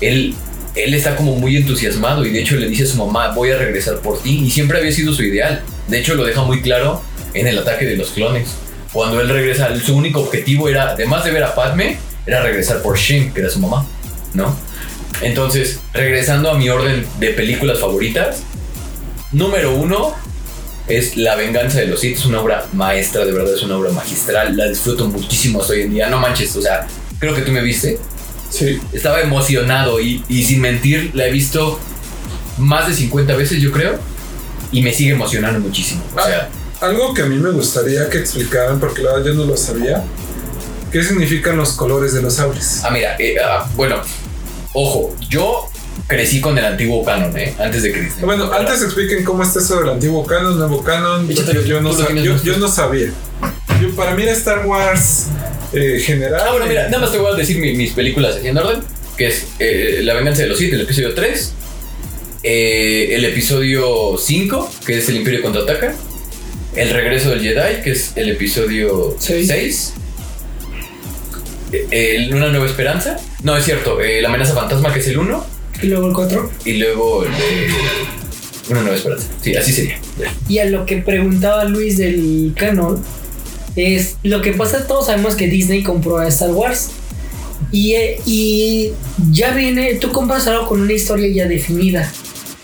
[0.00, 0.34] él,
[0.74, 3.58] él está como muy entusiasmado y de hecho le dice a su mamá, voy a
[3.58, 5.62] regresar por ti, y siempre había sido su ideal.
[5.88, 7.02] De hecho, lo deja muy claro
[7.34, 8.48] en el ataque de los clones.
[8.92, 12.98] Cuando él regresa, su único objetivo era, además de ver a Padme, era regresar por
[12.98, 13.86] Shin, que era su mamá,
[14.34, 14.54] ¿no?
[15.20, 18.42] Entonces, regresando a mi orden de películas favoritas,
[19.32, 20.14] número uno
[20.86, 23.90] es La venganza de los Sith, es una obra maestra, de verdad es una obra
[23.90, 26.86] magistral, la disfruto muchísimo hasta hoy en día, no manches, o sea,
[27.18, 27.98] creo que tú me viste,
[28.50, 28.80] Sí.
[28.94, 31.78] estaba emocionado y, y sin mentir la he visto
[32.56, 33.98] más de 50 veces yo creo
[34.72, 36.48] y me sigue emocionando muchísimo, o sea,
[36.80, 40.04] Algo que a mí me gustaría que explicaran, porque la verdad yo no lo sabía.
[40.92, 42.80] ¿Qué significan los colores de los sables?
[42.84, 43.96] ah mira, eh, ah, bueno,
[44.82, 45.68] ojo, yo
[46.06, 47.54] crecí con el antiguo canon, ¿eh?
[47.58, 48.24] Antes de Disney.
[48.24, 51.28] Bueno, antes expliquen cómo está eso del antiguo canon, nuevo canon.
[51.28, 53.12] Yo, no sab- yo, yo sabía.
[53.80, 55.26] Yo, para mí era Star Wars
[55.72, 56.40] eh, general.
[56.46, 58.80] Ah, bueno, mira, nada más te voy a decir mi- mis películas así en orden,
[59.16, 61.52] que es eh, La venganza de los Sith, el episodio 3,
[62.42, 65.94] eh, el episodio 5, que es El Imperio contraataca,
[66.74, 69.46] El regreso del Jedi, que es el episodio Seis.
[69.48, 69.92] 6,
[71.72, 75.44] eh, Una nueva esperanza, no es cierto, eh, La amenaza fantasma, que es el 1,
[75.82, 76.50] Y luego el 4.
[76.64, 77.68] y luego el de
[78.70, 79.26] Una nueva esperanza.
[79.42, 79.98] Sí, así sería.
[80.48, 83.02] Y a lo que preguntaba Luis del canon,
[83.76, 86.90] es lo que pasa, todos sabemos que Disney compró a Star Wars.
[87.70, 88.90] Y, eh, y
[89.30, 92.10] ya viene, tú compras algo con una historia ya definida,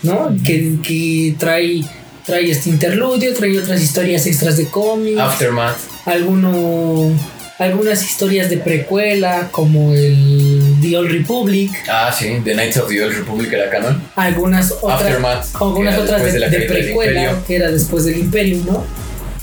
[0.03, 0.35] ¿no?
[0.43, 1.81] Que, que trae,
[2.25, 5.77] trae este interludio, trae otras historias extras de cómics, Aftermath.
[6.05, 7.11] alguno,
[7.57, 13.03] algunas historias de precuela, como el The Old Republic, Ah, sí, The Knights of the
[13.03, 14.01] Old Republic era canon.
[14.15, 15.45] algunas otras, Aftermath.
[15.61, 18.83] algunas otras de, la precuela, que era después del Imperio, ¿no?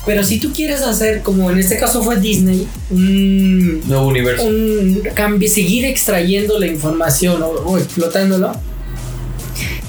[0.04, 4.42] Pero si tú quieres hacer, como en este caso fue Disney, un, Nuevo universo.
[4.44, 8.52] un cambio, seguir extrayendo la información o, o explotándolo.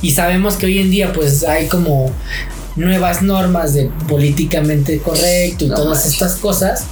[0.03, 2.11] Y sabemos que hoy en día pues hay como
[2.75, 6.11] nuevas normas de políticamente correcto y No todas manches.
[6.13, 6.83] estas cosas.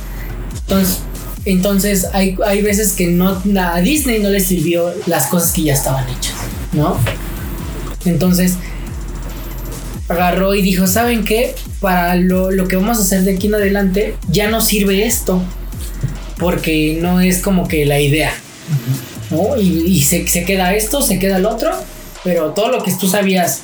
[0.61, 0.97] Entonces,
[1.45, 5.73] entonces hay, hay veces que no, a Disney no le sirvió las cosas que ya
[5.73, 6.35] estaban hechas,
[6.73, 6.97] ¿no?
[8.05, 8.55] Entonces
[10.07, 11.55] agarró y dijo, ¿saben qué?
[11.79, 15.41] Para lo, lo que vamos a hacer de aquí en adelante, ya no sirve esto.
[16.37, 18.33] Porque no es como que la idea.
[19.29, 19.57] ¿no?
[19.57, 21.71] Y, y se, se queda esto, se queda el otro.
[22.23, 23.61] Pero todo lo que tú sabías,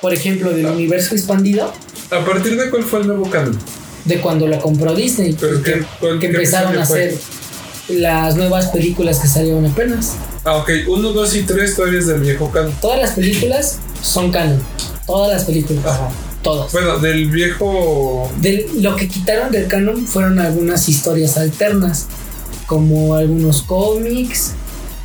[0.00, 1.72] por ejemplo, del universo expandido,
[2.10, 3.56] ¿A partir de cuál fue el nuevo canon?
[4.04, 7.16] De cuando lo compró Disney, Pero que, ¿qué- cuál- que qué empezaron a hacer
[7.88, 10.12] las nuevas películas que salieron apenas.
[10.44, 10.70] Ah, ok.
[10.88, 12.72] 1, 2 y 3 todavía es del viejo canon.
[12.80, 14.62] Todas las películas son canon.
[15.06, 15.84] Todas las películas.
[15.84, 16.08] Ajá.
[16.42, 16.72] Todas.
[16.72, 18.30] Bueno, del viejo.
[18.40, 22.06] Del- lo que quitaron del canon fueron algunas historias alternas,
[22.66, 24.52] como algunos cómics.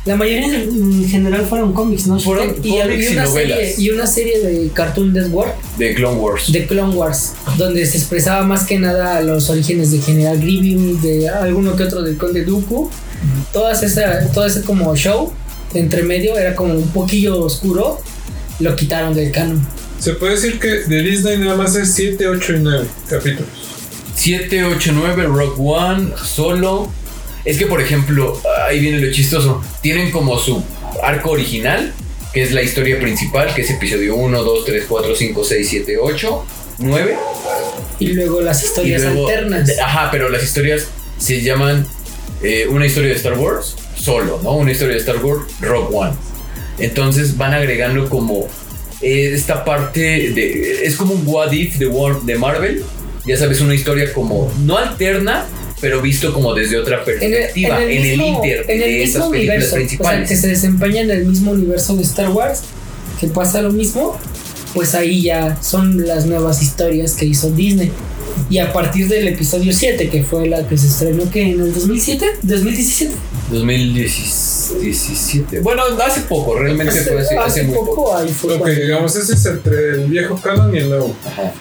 [0.06, 2.18] La mayoría en general fueron cómics, ¿no?
[2.20, 3.58] Fueron y, cómics y una novelas.
[3.58, 6.52] serie, y una serie de Cartoon Network De Clone Wars.
[6.52, 11.28] de Clone Wars, donde se expresaba más que nada los orígenes de General Grievous, de
[11.28, 12.88] alguno que otro del Conde Dooku.
[13.52, 15.32] Todas esa, todo ese como show
[15.74, 18.00] entre medio era como un poquillo oscuro,
[18.60, 19.66] lo quitaron del canon.
[19.98, 23.48] Se puede decir que de Disney nada más es 7, 8 y 9 capítulos.
[24.14, 26.90] 7, 8, 9, Rock One, Solo.
[27.46, 29.62] Es que, por ejemplo, ahí viene lo chistoso.
[29.80, 30.62] Tienen como su
[31.02, 31.92] arco original,
[32.34, 35.96] que es la historia principal, que es episodio 1, 2, 3, 4, 5, 6, 7,
[35.98, 36.44] 8,
[36.78, 37.16] 9.
[38.00, 39.70] Y luego las historias luego- alternas.
[39.78, 41.86] Ajá, pero las historias se llaman
[42.42, 44.52] eh, una historia de Star Wars, solo, ¿no?
[44.56, 46.12] Una historia de Star Wars, Rock One.
[46.78, 48.48] Entonces van agregando como
[49.00, 50.00] eh, esta parte
[50.32, 50.84] de.
[50.84, 52.84] Es como un What If de, War- de Marvel.
[53.24, 55.46] Ya sabes, una historia como no alterna,
[55.80, 58.82] pero visto como desde otra En el, perspectiva, en en el, el mismo, inter en
[58.82, 60.28] el de mismo películas universo, o sea, principales.
[60.28, 62.60] que se desempeña en el mismo universo de Star Wars,
[63.20, 64.18] que pasa lo mismo,
[64.74, 67.90] pues ahí ya son las nuevas historias que hizo Disney.
[68.50, 71.72] Y a partir del episodio 7, que fue la que se estrenó que en el
[71.74, 73.14] 2007, 2017,
[73.50, 75.60] 2017.
[75.60, 78.16] Bueno, hace poco, realmente fue hace, hace muy poco.
[78.16, 81.14] ahí fue Ok, cuando- digamos, ese es entre el viejo canon y el nuevo.
[81.24, 81.52] Ajá.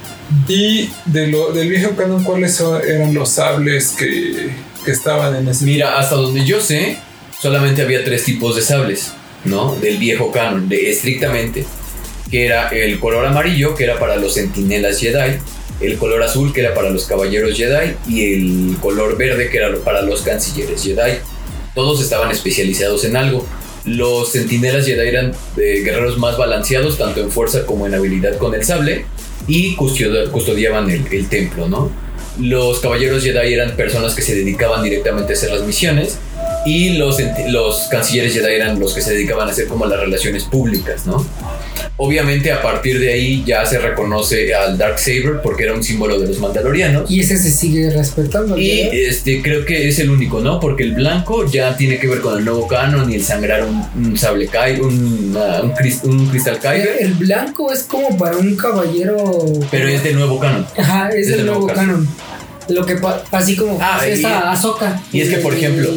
[0.47, 4.49] Y de del viejo canon, ¿cuáles eran los sables que,
[4.83, 5.65] que estaban en ese?
[5.65, 6.97] Mira, hasta donde yo sé,
[7.39, 9.11] solamente había tres tipos de sables,
[9.43, 9.75] ¿no?
[9.75, 11.65] Del viejo canon, de estrictamente.
[12.31, 15.37] Que era el color amarillo, que era para los sentinelas Jedi.
[15.79, 17.95] El color azul, que era para los caballeros Jedi.
[18.07, 21.19] Y el color verde, que era para los cancilleres Jedi.
[21.75, 23.45] Todos estaban especializados en algo.
[23.85, 28.55] Los sentinelas Jedi eran eh, guerreros más balanceados, tanto en fuerza como en habilidad con
[28.55, 29.05] el sable.
[29.47, 31.91] Y custodia- custodiaban el, el templo, ¿no?
[32.39, 36.17] Los caballeros Jedi eran personas que se dedicaban directamente a hacer las misiones.
[36.65, 37.17] Y los,
[37.49, 41.25] los cancilleres Jedi eran los que se dedicaban a hacer como las relaciones públicas, ¿no?
[41.97, 46.27] Obviamente a partir de ahí ya se reconoce al Darksaber porque era un símbolo de
[46.27, 47.09] los mandalorianos.
[47.09, 48.57] Y ese se sigue respetando.
[48.57, 48.93] Y ¿verdad?
[48.95, 50.59] este creo que es el único, ¿no?
[50.59, 53.81] Porque el blanco ya tiene que ver con el nuevo canon y el sangrar un,
[53.95, 58.17] un sable kai, un, ah, un, cris- un cristal el, kyber, el blanco es como
[58.17, 59.45] para un caballero.
[59.71, 60.65] pero es del nuevo canon.
[60.77, 62.07] Ajá, es, es del del nuevo nuevo canon.
[62.69, 62.97] Lo que
[63.31, 65.01] así como Ah, esta Ahsoka.
[65.11, 65.89] Y es que, por ejemplo,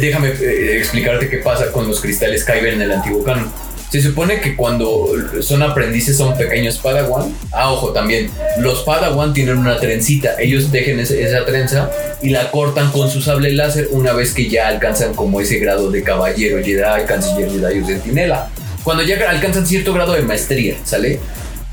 [0.00, 3.50] déjame eh, explicarte qué pasa con los cristales Kyber en el antiguo canon.
[3.90, 5.08] Se supone que cuando
[5.40, 7.34] son aprendices son pequeños Padawan.
[7.50, 8.30] Ah, ojo, también.
[8.60, 10.36] Los Padawan tienen una trencita.
[10.38, 11.90] Ellos tejen ese- esa trenza
[12.22, 15.90] y la cortan con su sable láser una vez que ya alcanzan como ese grado
[15.90, 18.48] de caballero Jedi, canciller Jedi o centinela.
[18.84, 21.18] Cuando ya alcanzan cierto grado de maestría, ¿sale?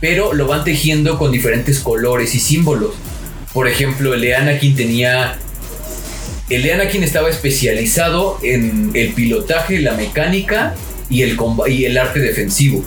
[0.01, 2.91] Pero lo van tejiendo con diferentes colores y símbolos.
[3.53, 5.37] Por ejemplo, el de Anakin tenía
[6.49, 10.75] el de Anakin estaba especializado en el pilotaje, la mecánica
[11.09, 12.85] y el, y el arte defensivo.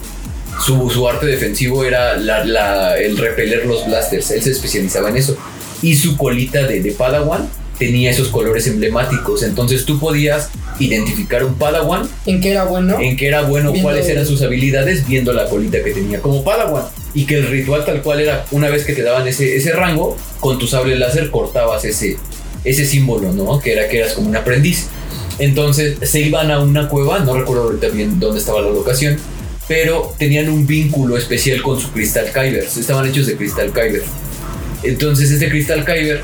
[0.65, 4.31] Su, su arte defensivo era el repeler los blasters.
[4.31, 5.37] Él se especializaba en eso.
[5.83, 9.43] Y su colita de, de Padawan tenía esos colores emblemáticos.
[9.43, 12.99] Entonces tú podías identificar un Padawan ¿En qué era bueno?
[13.01, 16.43] en qué era bueno, Viendo- cuáles eran sus habilidades, viendo la colita que tenía como
[16.43, 16.85] Padawan.
[17.15, 20.17] Y que el ritual tal cual era, una vez que te daban ese, ese rango,
[20.39, 22.17] con tu sable láser cortabas ese,
[22.65, 23.59] ese símbolo, ¿no?
[23.59, 24.87] Que era que eras como un aprendiz.
[25.39, 29.17] Entonces se iban a una cueva, no recuerdo ahorita bien dónde estaba la locación,
[29.67, 32.65] pero tenían un vínculo especial con su cristal Kyber.
[32.65, 34.03] Estaban hechos de cristal Kyber.
[34.83, 36.23] Entonces este cristal Kyber,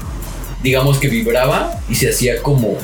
[0.63, 2.77] digamos que vibraba y se hacía como...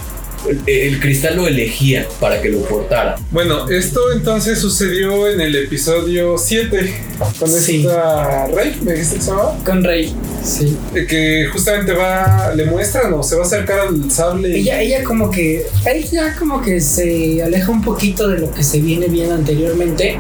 [0.49, 3.17] El, el cristal lo elegía para que lo portara.
[3.31, 6.95] Bueno, esto entonces sucedió en el episodio 7
[7.39, 7.81] con Sí.
[7.87, 10.13] esta Rey, me dijiste que se llamaba, Con Rey.
[10.45, 10.77] Sí.
[10.95, 14.57] Eh, que justamente va, le muestran o se va a acercar al sable.
[14.59, 15.65] Ella, ella como que.
[15.87, 20.19] Ella como que se aleja un poquito de lo que se viene viendo anteriormente.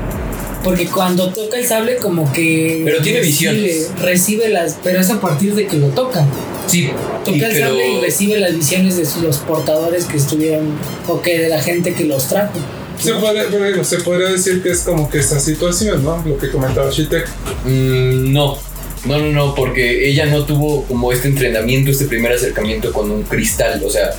[0.62, 2.82] Porque cuando toca el sable, como que.
[2.85, 3.90] Pero tiene recibe- visiones.
[4.00, 4.76] Recibe las.
[4.85, 6.24] Pero es a partir de que lo toca.
[6.66, 6.90] Sí,
[7.25, 10.72] Toca el sable y recibe las visiones de los portadores que estuvieron.
[11.09, 12.59] O que de la gente que los trajo.
[12.98, 16.22] Se, podría, pero se podría decir que es como que esta situación, ¿no?
[16.25, 17.29] Lo que comentaba Shitek.
[17.64, 18.59] Mm, no,
[19.07, 23.25] no, no, no, porque ella no tuvo como este entrenamiento, este primer acercamiento con un
[23.25, 23.83] cristal.
[23.85, 24.11] O sea,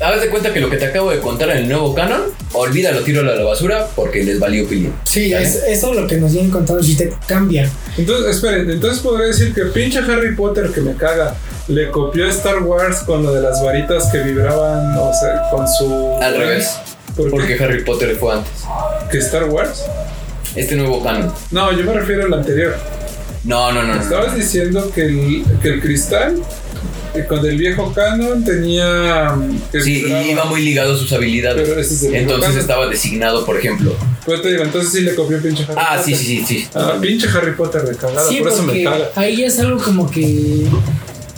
[0.00, 3.00] haz de cuenta que lo que te acabo de contar en el nuevo canon, olvídalo,
[3.00, 4.92] tíralo a la basura porque les valió pili.
[5.04, 5.44] Sí, ¿Sale?
[5.44, 7.68] es, eso lo que nos vienen contando Shitek cambia.
[7.96, 11.34] Entonces, esperen, entonces podría decir que pinche Harry Potter que me caga
[11.68, 15.66] le copió a Star Wars con lo de las varitas que vibraban, o sea, con
[15.68, 16.16] su.
[16.20, 16.78] Al revés,
[17.16, 17.64] ¿Por porque qué?
[17.64, 18.52] Harry Potter fue antes.
[19.10, 19.84] ¿Que Star Wars?
[20.54, 21.32] Este nuevo canon.
[21.50, 22.76] No, yo me refiero al anterior.
[23.44, 23.94] No, no, no.
[23.94, 24.00] no.
[24.00, 26.42] Estabas diciendo que el, que el cristal,
[27.28, 29.32] con el viejo canon tenía.
[29.36, 31.68] mm, que Sí, y iba muy ligado a sus habilidades.
[31.68, 32.60] Pero ese es el Entonces canon.
[32.60, 33.94] estaba designado, por ejemplo.
[34.24, 36.14] Pues te digo, entonces sí le copió pinche Harry Ah, Potter.
[36.16, 36.68] sí, sí, sí, sí.
[36.74, 39.10] Ah, pinche Harry Potter de cagada, Sí, por eso me porque caga.
[39.16, 40.66] ahí es algo como que,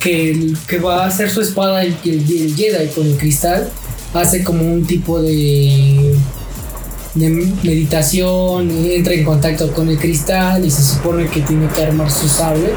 [0.00, 3.68] que, el- que va a hacer su espada el, el- el Jedi con el cristal.
[4.12, 6.14] Hace como un tipo de,
[7.14, 7.28] de
[7.64, 12.28] meditación, entra en contacto con el cristal y se supone que tiene que armar su
[12.28, 12.70] sable.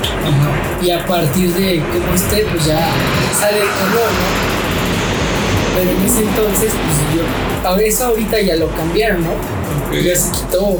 [0.82, 2.92] Y a partir de como esté, pues ya
[3.40, 4.54] sale el color, ¿no?
[5.76, 9.34] Pero en ese entonces, pues yo, a eso ahorita ya lo cambiaron, ¿no?
[10.02, 10.80] Ya se quitó.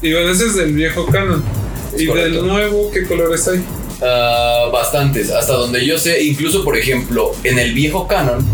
[0.00, 1.42] Y bueno, ese es del viejo canon.
[1.94, 2.38] Es Y correcto.
[2.38, 3.62] del nuevo, ¿qué colores hay?
[4.00, 8.44] Ah, bastantes, hasta donde yo sé, incluso por ejemplo, en el viejo canon,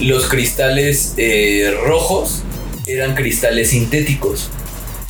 [0.00, 2.42] los cristales eh, rojos
[2.86, 4.48] eran cristales sintéticos,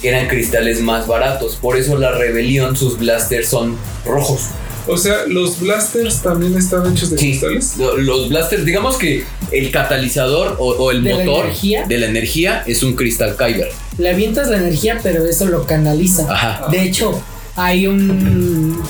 [0.02, 4.42] eran cristales más baratos, por eso la rebelión, sus blasters son rojos.
[4.88, 7.76] O sea, los blasters también están hechos de Sí, cristales.
[7.76, 11.46] lo- los blasters, digamos que el catalizador o, o el ¿De la motor
[11.86, 13.68] de la energía es un cristal Kyber.
[13.98, 16.26] Le avientas la energía, pero eso lo canaliza.
[16.28, 16.66] Ajá.
[16.68, 17.22] De hecho,
[17.54, 18.82] hay un.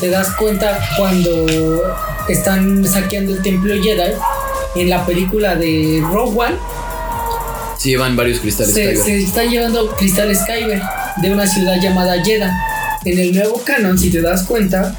[0.00, 1.46] Te das cuenta cuando
[2.28, 4.12] están saqueando el templo Jedi.
[4.76, 6.56] En la película de Rogue One
[7.78, 8.96] Sí, llevan varios cristales se, Kyber.
[8.98, 10.82] se están llevando cristales Kyber
[11.22, 12.52] de una ciudad llamada Jeddah.
[13.04, 14.96] En el nuevo canon, si te das cuenta,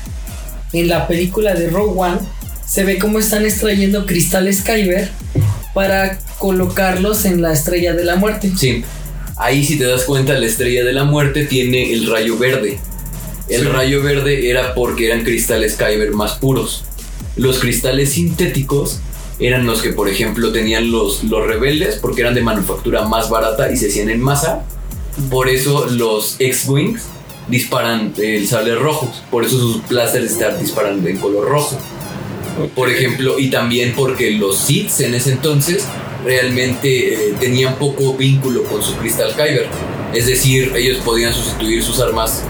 [0.72, 2.18] en la película de Rogue One
[2.65, 5.10] se ve cómo están extrayendo cristales Kyber
[5.74, 8.52] para colocarlos en la estrella de la muerte.
[8.58, 8.84] Sí.
[9.36, 12.80] Ahí si te das cuenta, la estrella de la muerte tiene el rayo verde.
[13.50, 13.68] El Sí.
[13.68, 16.86] rayo verde era porque eran cristales Kyber más puros.
[17.36, 19.00] Los cristales sintéticos
[19.39, 23.71] eran los que, por ejemplo, tenían los, los rebeldes porque eran de manufactura más barata
[23.71, 24.65] y se hacían en masa.
[25.30, 27.04] Por eso los X-Wings
[27.47, 29.12] disparan el sable rojo.
[29.32, 31.78] Por eso sus blasters están disparan en color rojo.
[32.75, 35.86] Por ejemplo, y también porque los Sith en ese entonces
[36.25, 39.67] realmente eh, tenían poco vínculo con su cristal Kyber.
[40.13, 42.43] Es decir, ellos podían sustituir sus armas,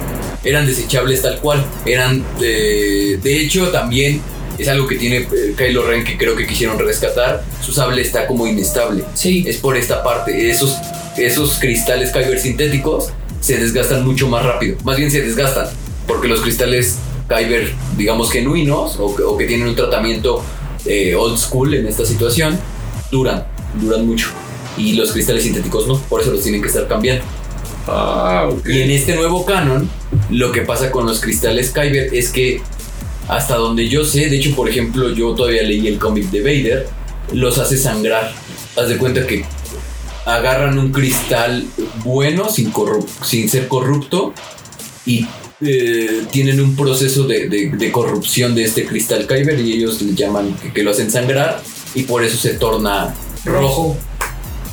[0.43, 1.63] eran desechables tal cual.
[1.85, 4.21] Eran, eh, de hecho, también
[4.59, 7.43] es algo que tiene eh, Kylo Ren que creo que quisieron rescatar.
[7.63, 9.03] Su sable está como inestable.
[9.13, 10.49] Sí, Es por esta parte.
[10.51, 10.75] Esos,
[11.17, 13.09] esos cristales Kyber sintéticos
[13.41, 14.77] se desgastan mucho más rápido.
[14.83, 15.67] Más bien se desgastan.
[16.07, 20.43] Porque los cristales Kyber, digamos, genuinos o, que- o que tienen un tratamiento
[20.85, 22.57] eh, old school en esta situación,
[23.11, 23.45] duran.
[23.81, 24.27] Duran mucho.
[24.77, 25.99] Y los cristales sintéticos no.
[25.99, 27.23] Por eso los tienen que estar cambiando.
[27.87, 28.67] Ah, ok.
[28.67, 29.89] Y en este nuevo canon,
[30.29, 32.61] lo que pasa con los cristales Kyber es que,
[33.29, 36.89] hasta donde yo sé, de hecho, por ejemplo, yo todavía leí el cómic de Vader,
[37.31, 38.33] los hace sangrar.
[38.75, 39.45] Haz de cuenta que
[40.25, 41.63] agarran un cristal
[42.03, 42.73] bueno, sin,
[43.23, 44.33] sin ser corrupto,
[45.05, 45.27] y
[45.61, 50.57] eh, tienen un proceso de, de- corrupción de este cristal Kyber, y ellos le llaman
[50.73, 51.61] que, lo hacen sangrar,
[51.93, 53.13] y por eso se torna
[53.45, 53.95] rojo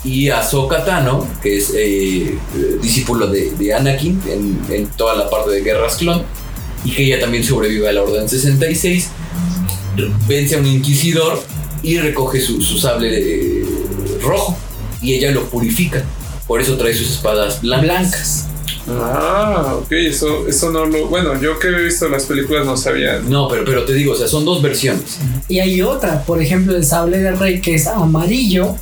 [0.02, 2.38] y Ahsoka Tano, que es eh,
[2.80, 4.22] discípulo de, Anakin
[4.70, 6.22] en toda la parte de Guerras Clon,
[6.86, 9.08] y que ella también sobrevive a la Orden 66,
[9.96, 11.42] r- vence a un inquisidor
[11.82, 13.64] y recoge su, su sable
[14.22, 14.56] rojo,
[15.02, 16.04] y ella lo purifica.
[16.46, 17.84] Por eso trae sus espadas blancas.
[17.86, 18.46] blancas.
[18.88, 21.06] Ah, ok, eso, eso no lo.
[21.08, 23.18] Bueno, yo que he visto las películas no sabía.
[23.18, 25.18] No, pero, pero te digo, o sea, son dos versiones.
[25.48, 28.76] Y hay otra, por ejemplo, el sable de rey que es amarillo.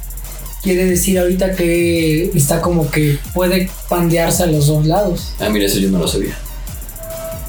[0.62, 5.32] Quiere decir ahorita que está como que puede pandearse a los dos lados.
[5.40, 6.36] Ah, mira, eso yo no lo sabía.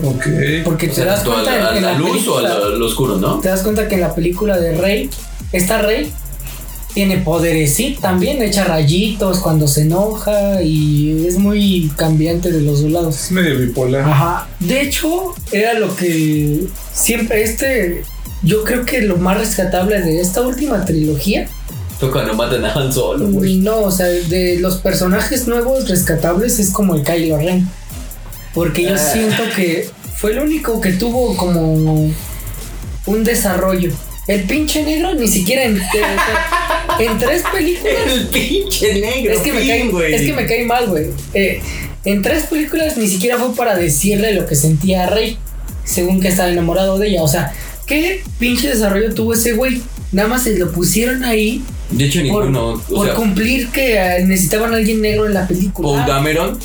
[0.04, 0.26] Ok.
[0.64, 2.42] Porque O te sea, das a cuenta la, a en la la luz o a
[2.42, 3.40] película- la- lo oscuro, ¿no?
[3.40, 5.10] te das cuenta que en la película de Rey,
[5.52, 6.12] esta Rey
[6.94, 12.82] tiene poderes, sí, también echa rayitos cuando se enoja y es muy cambiante de los
[12.84, 13.16] dos lados.
[13.26, 14.02] Es medio bipolar.
[14.10, 14.48] Ajá.
[14.62, 16.62] De hecho, era lo que
[16.94, 18.04] siempre este.
[18.44, 21.48] Yo creo que lo más rescatable de esta última trilogía.
[22.00, 23.58] Fue cuando matan a Han Solo, güey.
[23.58, 27.68] No, o sea, de los personajes nuevos rescatables es como el Kylo Ren.
[28.56, 28.98] Porque yo Ah.
[28.98, 29.88] siento que
[30.18, 32.12] fue el único que tuvo como
[33.06, 33.92] un desarrollo.
[34.28, 37.94] El pinche negro ni siquiera en, en- en tres películas.
[38.12, 39.34] El pinche negro.
[39.34, 40.14] Es que, me fin, cae, güey.
[40.16, 41.06] es que me cae mal, güey.
[41.36, 41.62] Eh,
[42.06, 45.38] en tres películas ni siquiera fue para decirle lo que sentía Rey,
[45.84, 47.22] según que estaba enamorado de ella.
[47.22, 47.54] O sea,
[47.86, 49.82] ¿qué pinche desarrollo tuvo ese güey?
[50.12, 52.70] Nada más se lo pusieron ahí De hecho, por, ninguno.
[52.74, 55.90] o por sea, cumplir que necesitaban a alguien negro en la película.
[55.90, 56.60] Paul Dameron,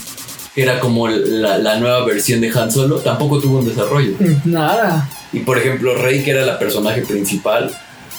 [0.57, 4.13] era como la, la nueva versión de Han Solo, tampoco tuvo un desarrollo.
[4.45, 5.09] Nada.
[5.33, 7.71] Y por ejemplo, Rey, que era la personaje principal,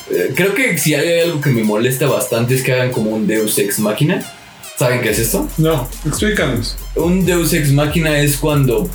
[0.09, 3.27] eh, creo que si hay algo que me molesta bastante es que hagan como un
[3.27, 4.23] Deus Ex Máquina.
[4.77, 5.47] ¿Saben qué es esto?
[5.57, 6.75] No, explícanos.
[6.95, 8.89] Un Deus Ex Máquina es cuando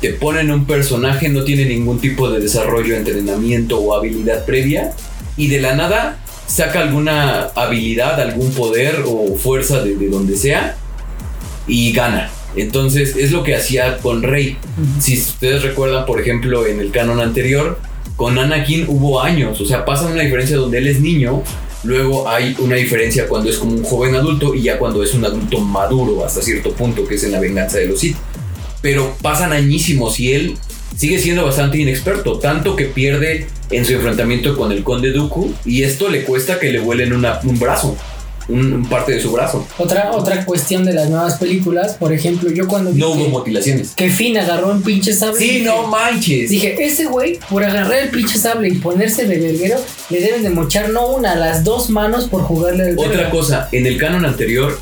[0.00, 4.92] te ponen un personaje, no tiene ningún tipo de desarrollo, entrenamiento o habilidad previa,
[5.36, 10.76] y de la nada saca alguna habilidad, algún poder o fuerza de, de donde sea
[11.68, 12.28] y gana.
[12.56, 14.56] Entonces es lo que hacía con Rey.
[15.00, 17.78] Si ustedes recuerdan, por ejemplo, en el canon anterior,
[18.16, 21.42] con Anakin hubo años, o sea, pasa una diferencia donde él es niño,
[21.84, 25.24] luego hay una diferencia cuando es como un joven adulto y ya cuando es un
[25.24, 28.16] adulto maduro hasta cierto punto, que es en la venganza de los Sith.
[28.82, 30.56] Pero pasan añísimos y él
[30.96, 35.82] sigue siendo bastante inexperto, tanto que pierde en su enfrentamiento con el conde Dooku y
[35.84, 37.96] esto le cuesta que le vuelen una- un brazo,
[38.50, 39.66] un, un parte de su brazo.
[39.78, 43.92] Otra, otra cuestión de las nuevas películas, por ejemplo, yo cuando vi No hubo mutilaciones.
[43.96, 45.38] que Finn agarró un pinche sable.
[45.38, 46.50] Sí, dije- no manches.
[46.50, 49.76] Dije, ese güey, por agarrar el pinche sable y ponerse de verguero,
[50.10, 53.30] le deben de mochar no una, las dos manos por jugarle al Otra verga.
[53.30, 54.78] cosa, en el canon anterior,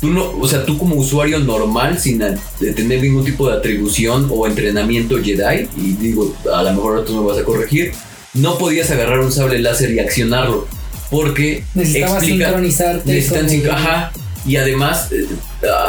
[0.00, 3.56] tú no, o sea, tú como usuario normal, sin a- de tener ningún tipo de
[3.56, 7.92] atribución o entrenamiento Jedi, y digo, a lo mejor tú me vas a corregir,
[8.34, 10.68] no podías agarrar un sable láser y accionarlo,
[11.10, 14.12] porque Necesitabas sincronizarte necesitan sin- ajá,
[14.46, 15.26] y además, eh,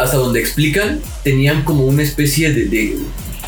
[0.01, 2.97] hasta donde explican, tenían como una especie de, de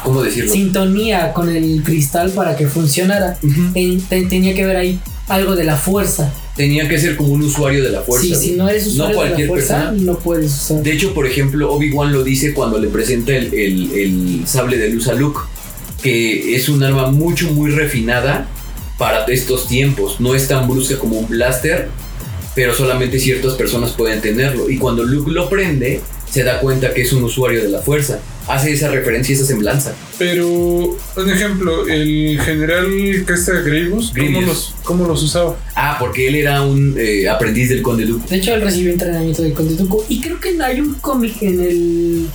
[0.04, 0.52] ¿cómo decirlo?
[0.52, 3.38] Sintonía con el cristal para que funcionara.
[3.42, 3.74] Ujú.
[3.74, 6.32] Ten- ten- tenía que ver ahí algo de la fuerza.
[6.56, 8.28] Tenía que ser como un usuario de la fuerza.
[8.28, 10.02] Sí, si no eres usuario de la cualquier fuerza, persona.
[10.02, 10.84] no puedes usar.
[10.84, 14.90] De hecho, por ejemplo, Obi-Wan lo dice cuando le presenta el, el- el sable de
[14.90, 15.40] luz a Luke.
[16.04, 18.48] que es un arma mucho, muy refinada
[19.00, 20.20] para estos tiempos.
[20.20, 21.88] No es tan brusca como un blaster,
[22.54, 24.70] pero solamente ciertas personas pueden tenerlo.
[24.70, 28.20] Y cuando Luke lo prende, se da cuenta que es un usuario de la fuerza.
[28.48, 29.94] Hace esa referencia y esa semblanza.
[30.18, 32.88] Pero, un ejemplo, el general
[33.28, 35.56] está Grievous, ¿cómo los, ¿cómo los usaba?
[35.76, 38.26] Ah, porque él era un eh, aprendiz del conde Luke.
[38.28, 40.04] De hecho, él recibió entrenamiento de Conde Dooku.
[40.10, 42.28] Y creo que hay un cómic en el.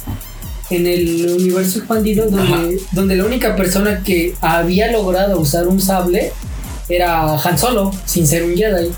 [0.70, 6.32] En el universo expandido donde, donde la única persona que había logrado usar un sable
[6.88, 8.90] era Han Solo, sin ser un Jedi.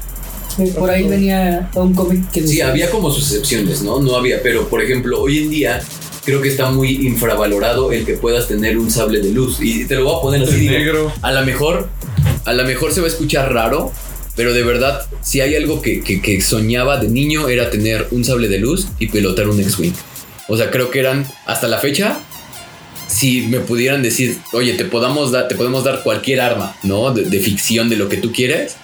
[0.58, 4.00] Eh, Por ahí venía un cómic que Sí, había como sus excepciones, ¿no?
[4.00, 5.80] No había, pero por ejemplo, hoy en día
[6.24, 9.58] creo que está muy infravalorado el que puedas tener un sable de luz.
[9.60, 10.56] Y te lo voy a poner así.
[10.60, 11.12] Digo, negro.
[11.22, 11.88] A lo mejor,
[12.44, 13.92] a lo mejor se va a escuchar raro,
[14.34, 18.24] pero de verdad, si hay algo que, que- que soñaba de niño era tener un
[18.24, 19.92] sable de luz y pilotar un X-Wing.
[20.48, 22.18] O sea, creo que eran, hasta la fecha,
[23.06, 27.12] si me pudieran decir, oye, te podamos dar, te podemos dar cualquier arma, ¿no?
[27.12, 28.76] De, de ficción, de lo que tú quieres,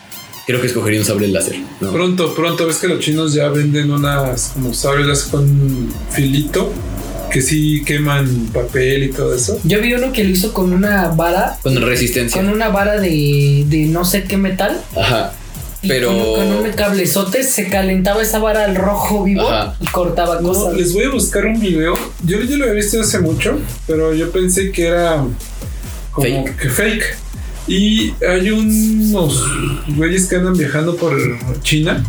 [0.47, 1.57] creo que escogería un sable láser.
[1.81, 1.93] ¿no?
[1.93, 6.73] Pronto, pronto, ves que los chinos ya venden unas como sables con filito
[7.31, 9.59] que sí queman papel y todo eso.
[9.65, 11.59] Yo vi uno que lo hizo con una vara.
[11.63, 12.41] Con resistencia.
[12.41, 14.79] Con una vara de, de no sé qué metal.
[14.95, 15.33] Ajá.
[15.83, 19.77] Y Pero- Con, con un cablezote se calentaba esa vara al rojo vivo Ajá.
[19.81, 20.75] y cortaba No, cosas.
[20.77, 21.95] les voy a buscar un video.
[22.25, 25.25] Yo, yo lo había visto hace mucho, pero yo pensé que era
[26.13, 26.57] como Fake.
[26.57, 27.05] que fake.
[27.69, 29.43] Y hay unos
[29.97, 31.17] güeyes que andan viajando por
[31.63, 32.05] China.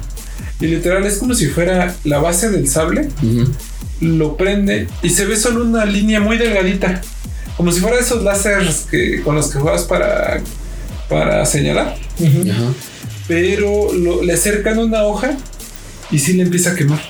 [0.59, 3.09] Y literal es como si fuera la base del sable.
[3.21, 3.51] Ujú.
[4.01, 7.01] Lo prende y se ve solo una línea muy delgadita.
[7.57, 10.41] Como si fuera esos láseres que, con los que juegas para,
[11.09, 11.95] para señalar.
[12.19, 12.49] Ujú.
[12.51, 12.61] Ajá.
[13.27, 15.37] Pero lo- le acercan una hoja
[16.11, 17.01] y sí le empieza a quemar.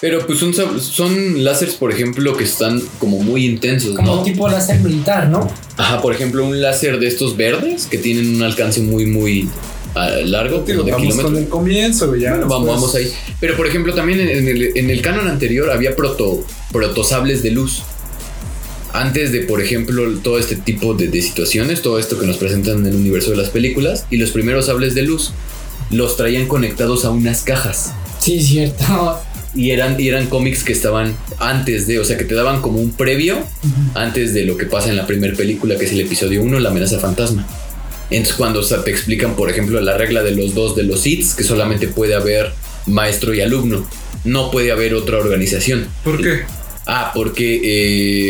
[0.00, 4.22] Pero pues son, sab- son láseres, por ejemplo, que están como muy intensos, Como ¿no?
[4.22, 5.50] tipo láser militar, ¿no?
[5.78, 9.48] Ajá, por ejemplo, un láser de estos verdes que tienen un alcance muy, muy
[9.94, 11.38] ah, largo, como de vamos con kilómetros.
[11.38, 12.30] el comienzo, ya.
[12.32, 13.10] Bueno, vamos, vamos ahí.
[13.40, 17.50] Pero por ejemplo, también en, en el, en el canon anterior había proto, protosables de
[17.52, 17.82] luz.
[18.96, 22.78] Antes de, por ejemplo, todo este tipo de, de situaciones, todo esto que nos presentan
[22.78, 25.32] en el universo de las películas, y los primeros sables de luz
[25.90, 27.92] los traían conectados a unas cajas.
[28.18, 29.20] Sí, cierto.
[29.54, 32.78] Y eran, y eran cómics que estaban antes de, o sea, que te daban como
[32.78, 33.38] un previo
[33.94, 36.70] antes de lo que pasa en la primera película, que es el episodio 1, La
[36.70, 37.46] amenaza fantasma.
[38.10, 41.06] Entonces, cuando o sea, te explican, por ejemplo, la regla de los dos de los
[41.06, 42.52] hits, que solamente puede haber
[42.86, 43.86] maestro y alumno,
[44.24, 45.88] no puede haber otra organización.
[46.04, 46.42] ¿Por qué?
[46.88, 47.60] Ah, porque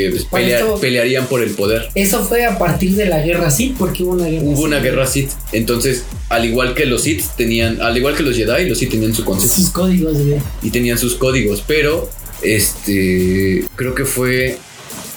[0.07, 1.89] eh, pues, pelea- esto- pelearían por el poder.
[1.95, 4.65] Eso fue a partir de la guerra Sith, porque hubo una guerra Hubo Sith.
[4.65, 5.31] una guerra Sith.
[5.53, 9.15] Entonces, al igual que los Sith tenían, al igual que los Jedi, los Sith tenían
[9.15, 9.57] su concepto.
[9.57, 10.17] Sus códigos,
[10.63, 12.09] y tenían sus códigos, pero
[12.43, 14.59] este creo que fue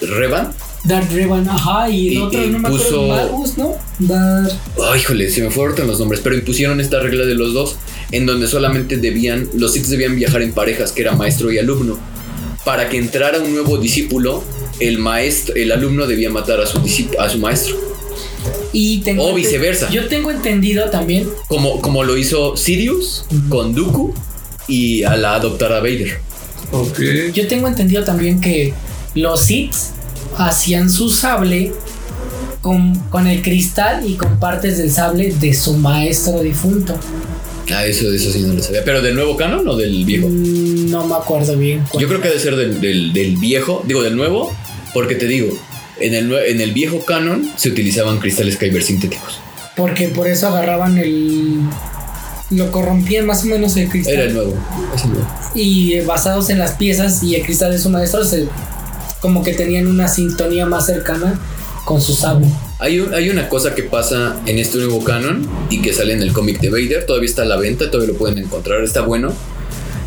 [0.01, 0.53] Revan.
[0.83, 3.75] Darth Revan, ajá, y el Y- otro, y no me puso- acuerdo, Magus, ¿no?
[3.99, 4.53] Darth...
[4.91, 7.75] Ay, híjole, se me fueron los nombres, pero impusieron esta regla de los dos
[8.11, 11.97] en donde solamente debían los Sith debían viajar en parejas, que era maestro y alumno.
[12.69, 14.43] Para que entrara un nuevo discípulo,
[14.79, 16.77] el maestro, el alumno debía matar a su
[17.17, 17.75] a su maestro,
[18.71, 19.89] Y tengo O viceversa.
[19.89, 23.49] Yo tengo entendido también como como lo hizo Sidious Ujú.
[23.49, 24.13] con Dooku
[24.67, 26.19] y a la adoptar a Vader.
[26.71, 26.99] Ok.
[27.33, 28.71] Yo tengo entendido también que
[29.15, 29.73] los Sith
[30.37, 31.73] hacían su sable
[32.61, 36.93] con, con el cristal y con partes del sable de su maestro difunto.
[37.73, 38.83] Ah, eso, eso sí no lo sabía.
[38.83, 40.27] ¿Pero del nuevo canon o del viejo?
[40.29, 41.83] Mm, No me acuerdo bien.
[41.99, 44.51] Yo creo que debe ser del, del- del viejo, digo del nuevo,
[44.93, 45.49] porque te digo,
[45.99, 49.39] en el, en el viejo canon se utilizaban cristales Kyber sintéticos.
[49.75, 51.59] Porque por eso agarraban el.
[52.51, 54.15] Lo corrompían más o menos el cristal.
[54.15, 54.53] Era el nuevo.
[54.95, 55.27] es el nuevo.
[55.53, 58.47] Y eh, basados en las piezas y el cristal de su maestro, se,
[59.21, 61.39] como que tenían una sintonía más cercana
[61.85, 62.47] con su sable.
[62.79, 66.21] Hay, un- hay una cosa que pasa en este nuevo canon y que sale en
[66.21, 69.33] el cómic de Vader, todavía está a la venta, todavía lo pueden encontrar, está bueno.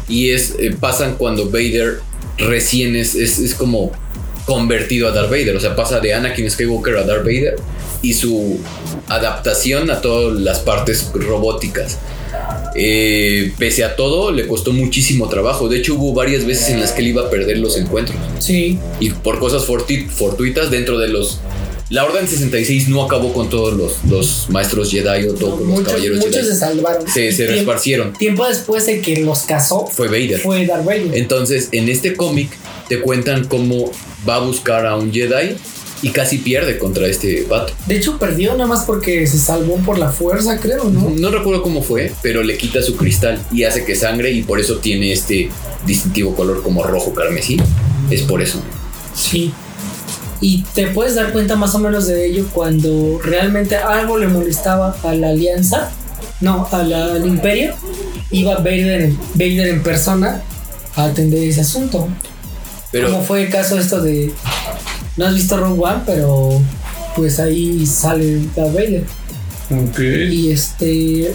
[0.08, 2.00] Y es, eh, pasan cuando Vader
[2.38, 3.92] recién es, es, es como
[4.46, 7.56] convertido a Darth Vader, o sea, pasa de Anakin Skywalker a Darth Vader
[8.02, 8.58] y su
[9.08, 11.98] adaptación a todas las partes robóticas.
[12.74, 15.68] Eh, pese a todo, le costó muchísimo trabajo.
[15.68, 18.16] De hecho, hubo varias veces en las que él iba a perder los encuentros.
[18.38, 18.78] Sí.
[18.98, 21.38] Y por cosas fortuitas dentro de los...
[21.92, 25.88] La Orden 66 no acabó con todos los, los maestros Jedi o todos los muchos
[25.88, 26.46] caballeros muchos Jedi.
[26.48, 27.06] se salvaron.
[27.06, 28.14] Se, se resparcieron.
[28.14, 30.40] Tiempo después de que los casó, Fue Vader.
[30.40, 31.10] fue Darth Vader.
[31.12, 32.48] Entonces, en este cómic
[32.88, 33.92] te cuentan cómo
[34.26, 35.54] va a buscar a un Jedi
[36.00, 37.74] y casi pierde contra este vato.
[37.86, 41.10] De hecho, perdió nada más porque se salvó por la fuerza, creo, ¿no?
[41.14, 44.58] No recuerdo cómo fue, pero le quita su cristal y hace que sangre y por
[44.58, 45.50] eso tiene este
[45.84, 47.58] distintivo color como rojo carmesí.
[48.10, 48.62] Es por eso.
[49.14, 49.52] Sí.
[50.42, 54.94] Y te puedes dar cuenta más o menos de ello cuando realmente algo le molestaba
[55.04, 55.90] a la alianza,
[56.40, 57.74] no, a la- al imperio,
[58.30, 60.42] iba Vader, en- Vader en persona
[60.96, 61.98] a atender ese asunto.
[62.00, 62.16] Como
[62.90, 64.32] Pero fue el caso esto de,
[65.16, 66.60] no has visto Rogue One, pero
[67.16, 69.04] pues ahí sale Darth Vader.
[69.70, 69.98] Ok.
[70.00, 71.34] Y este,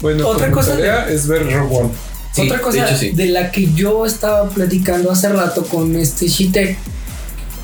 [0.00, 1.90] Bueno, otra como cosa es ver Rogue One.
[2.32, 3.10] sí, Otra cosa de hecho sí.
[3.12, 6.76] de la que yo estaba platicando hace rato con este Shitek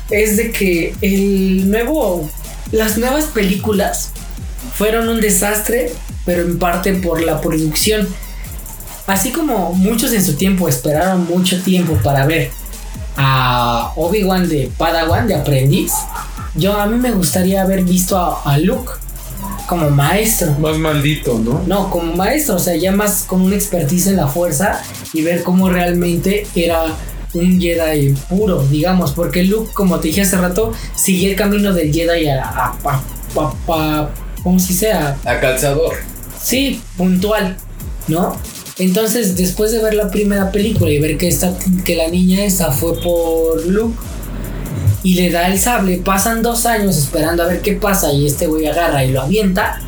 [0.09, 2.29] es de que el nuevo,
[2.71, 4.11] las nuevas películas
[4.75, 5.91] fueron un desastre,
[6.25, 8.07] pero en parte por la producción.
[9.07, 12.51] Así como muchos en su tiempo esperaron mucho tiempo para ver
[13.17, 15.91] a Obi-Wan de Padawan, de aprendiz,
[16.55, 18.91] yo a mí me gustaría haber visto a, a Luke
[19.67, 20.51] como maestro.
[20.59, 21.61] Más maldito, ¿no?
[21.67, 24.81] No, como maestro, o sea, ya más con una expertise en la fuerza
[25.13, 26.85] y ver cómo realmente era
[27.33, 31.91] un Jedi puro, digamos, porque Luke, como te dije hace rato, siguió el camino del
[31.93, 34.09] Jedi a, a, a- a-
[34.43, 34.91] ¿cómo se dice?
[34.91, 35.93] A- calzador.
[36.41, 37.57] sí, puntual,
[38.07, 38.35] ¿no?
[38.79, 41.53] Entonces, después de ver la primera película y ver que, esta,
[41.85, 43.97] que la niña esta fue por Luke
[45.03, 48.47] y le da el sable, pasan dos años esperando a ver qué pasa y este
[48.47, 49.79] güey agarra y lo avienta,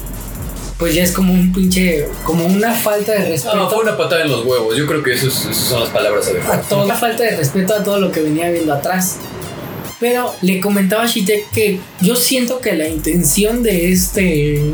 [0.77, 3.55] pues ya es como un pinche, como una falta de respeto.
[3.55, 4.75] No, fue una patada en los huevos.
[4.77, 6.67] Yo creo que esas son las palabras a adecuadas.
[6.69, 9.17] toda falta de respeto a todo lo que venía viendo atrás.
[9.99, 14.73] Pero le comentaba a Shitek que yo siento que la intención de este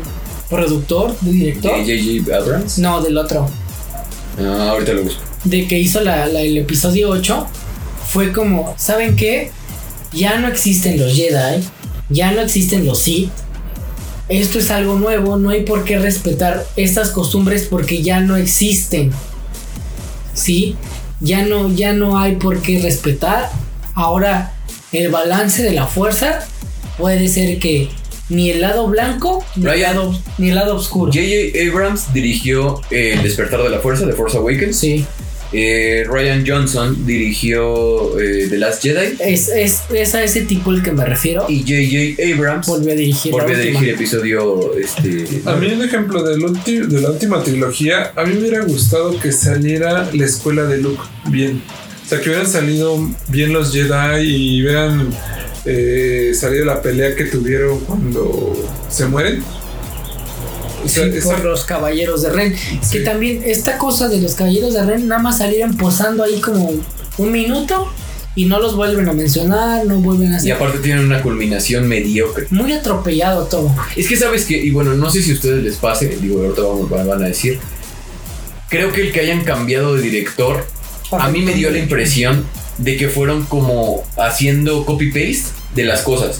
[0.50, 2.36] productor, de director, J.J.
[2.36, 2.78] Abrams.
[2.78, 3.48] no, del otro,
[4.40, 5.20] Ah, ahorita lo busco.
[5.44, 7.46] de que hizo la- la- el episodio 8
[8.08, 9.50] fue como, ¿saben qué?
[10.12, 11.62] Ya no existen los Jedi,
[12.10, 13.30] ya no existen los Sith.
[14.32, 19.12] Esto es algo nuevo, no hay por qué respetar estas costumbres porque ya no existen.
[20.32, 20.74] ¿Sí?
[21.20, 23.50] Ya no, ya no hay por qué respetar.
[23.92, 24.54] Ahora,
[24.90, 26.48] el balance de la fuerza
[26.96, 27.90] puede ser que
[28.30, 31.12] ni el lado blanco ni, el lado, ni el lado oscuro.
[31.12, 31.70] J.J.
[31.70, 34.78] Abrams dirigió El despertar de la fuerza, The Force Awakens.
[34.78, 35.04] Sí.
[35.52, 39.16] Eh, Ryan Johnson dirigió eh, The Last Jedi.
[39.18, 41.44] Es, es, es a ese tipo el que me refiero.
[41.48, 42.34] Y J.J.
[42.34, 43.32] Abrams volvió a dirigir.
[43.32, 44.76] volvió a dirigir episodio.
[44.78, 49.18] Este, A mí, un ejemplo del de la última trilogía, a mí me hubiera gustado
[49.18, 51.62] que saliera la escuela de Luke bien.
[52.04, 52.98] O sea, que hubieran salido
[53.28, 55.10] bien los Jedi y hubieran
[55.64, 58.54] eh, salido la pelea que tuvieron cuando
[58.88, 59.42] se mueren.
[60.86, 62.56] Sí, por los caballeros de Ren.
[62.90, 66.72] Que también esta cosa de los caballeros de Ren nada más salieron posando ahí como
[67.18, 67.92] un minuto
[68.34, 70.52] y no los vuelven a mencionar, no vuelven a y hacer.
[70.54, 72.46] aparte tienen una culminación mediocre.
[72.50, 73.74] Muy atropellado todo.
[73.94, 76.62] Es que sabes que, y bueno, no sé si a ustedes les pase, digo, ahorita
[76.62, 77.58] vamos, van a decir.
[78.68, 80.66] Creo que el que hayan cambiado de director,
[81.10, 82.46] a mí me dio la impresión
[82.78, 86.38] de que fueron como haciendo copy-paste de las cosas.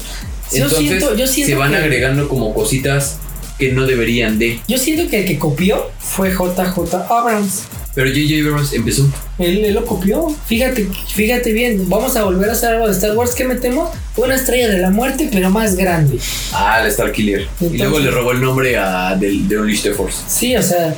[0.51, 3.18] Yo Entonces siento- yo siento se van que- agregando como cositas
[3.62, 4.60] que no deberían de.
[4.66, 7.62] Yo siento que el que copió fue JJ Abrams.
[7.94, 8.48] Pero J.J.
[8.48, 9.08] Abrams empezó.
[9.38, 10.34] Él, él lo copió.
[10.46, 11.88] Fíjate, fíjate bien.
[11.88, 13.34] Vamos a volver a hacer algo de Star Wars.
[13.36, 13.90] ¿Qué metemos?
[14.16, 16.18] Una estrella de la muerte, pero más grande.
[16.52, 17.46] Ah, el Star Killer.
[17.60, 20.18] y luego le robó el nombre a del de Unleashed the Force.
[20.26, 20.96] Sí, o sea,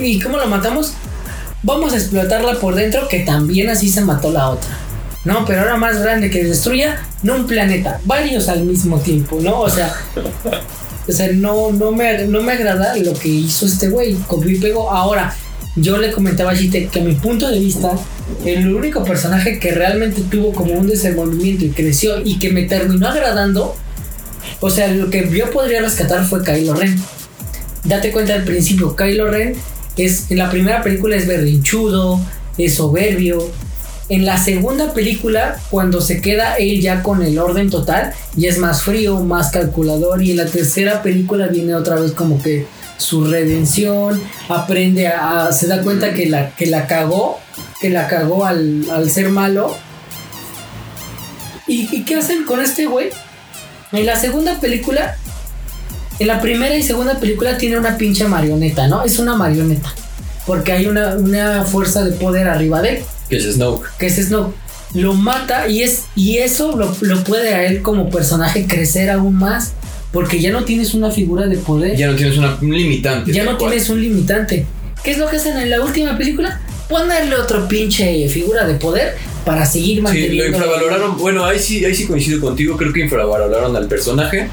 [0.00, 0.94] ¿y cómo lo matamos?
[1.62, 4.70] Vamos a explotarla por dentro, que también así se mató la otra.
[5.24, 9.60] No, pero ahora más grande que destruya, no un planeta, varios al mismo tiempo, ¿no?
[9.60, 9.92] O sea,
[11.08, 14.58] o sea, no, no, me, no me agrada lo que hizo este güey, copió y
[14.58, 14.90] pegó.
[14.90, 15.34] Ahora,
[15.76, 17.92] yo le comentaba a Gite que a mi punto de vista,
[18.44, 23.08] el único personaje que realmente tuvo como un desenvolvimiento y creció y que me terminó
[23.08, 23.76] agradando,
[24.60, 26.98] o sea, lo que yo podría rescatar fue Kylo Ren
[27.86, 29.54] date cuenta al principio, Kylo Ren
[29.96, 32.20] es en la primera película es berrinchudo,
[32.58, 33.38] es soberbio.
[34.08, 38.58] En la segunda película, cuando se queda él ya con el orden total, ya es
[38.58, 40.22] más frío, más calculador.
[40.22, 42.66] Y en la tercera película viene otra vez como que
[42.98, 47.40] su redención, aprende a, se da cuenta que la, que la cagó,
[47.80, 49.76] que la cagó al, al ser malo.
[51.66, 53.08] ¿Y, ¿Y qué hacen con este güey?
[53.92, 55.16] En la segunda película
[56.18, 59.04] en la primera y segunda película tiene una pinche marioneta, ¿no?
[59.04, 59.92] Es una marioneta.
[60.46, 63.86] Porque hay una, una fuerza de poder arriba de él, Que es Snoke.
[63.98, 64.52] que es Snow.
[64.94, 69.34] Lo mata y, es, y eso lo, lo puede a él como personaje crecer aún
[69.36, 69.72] más.
[70.12, 71.96] Porque ya no tienes una figura de poder.
[71.96, 73.32] Ya no tienes una, un limitante.
[73.32, 73.72] Ya no cual.
[73.72, 74.64] tienes un limitante.
[75.04, 76.60] ¿Qué es lo que hacen en la última película?
[76.88, 80.44] Ponerle otro pinche figura de poder para seguir Sí, manteniendo.
[80.44, 81.18] lo infravaloraron.
[81.18, 82.76] Bueno, ahí sí, ahí sí coincido contigo.
[82.78, 84.48] Creo que infravaloraron al personaje.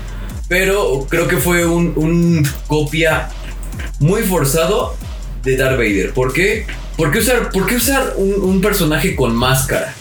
[0.50, 3.30] Pero creo que fue un, un copia
[4.00, 4.96] muy forzado
[5.44, 6.14] de Darth Vader.
[6.14, 6.66] ¿Por qué?
[6.98, 9.96] ¿Por qué usar, por qué usar un, un personaje con máscara?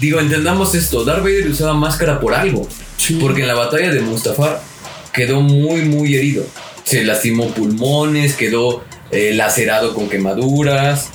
[0.00, 1.04] Digo, entendamos esto.
[1.04, 2.68] Darth Vader usaba máscara por algo.
[2.96, 3.18] Sí.
[3.20, 4.62] Porque en la batalla de Mustafar
[5.12, 6.44] quedó muy, muy herido.
[6.84, 11.10] Se lastimó pulmones, quedó eh, lacerado con quemaduras,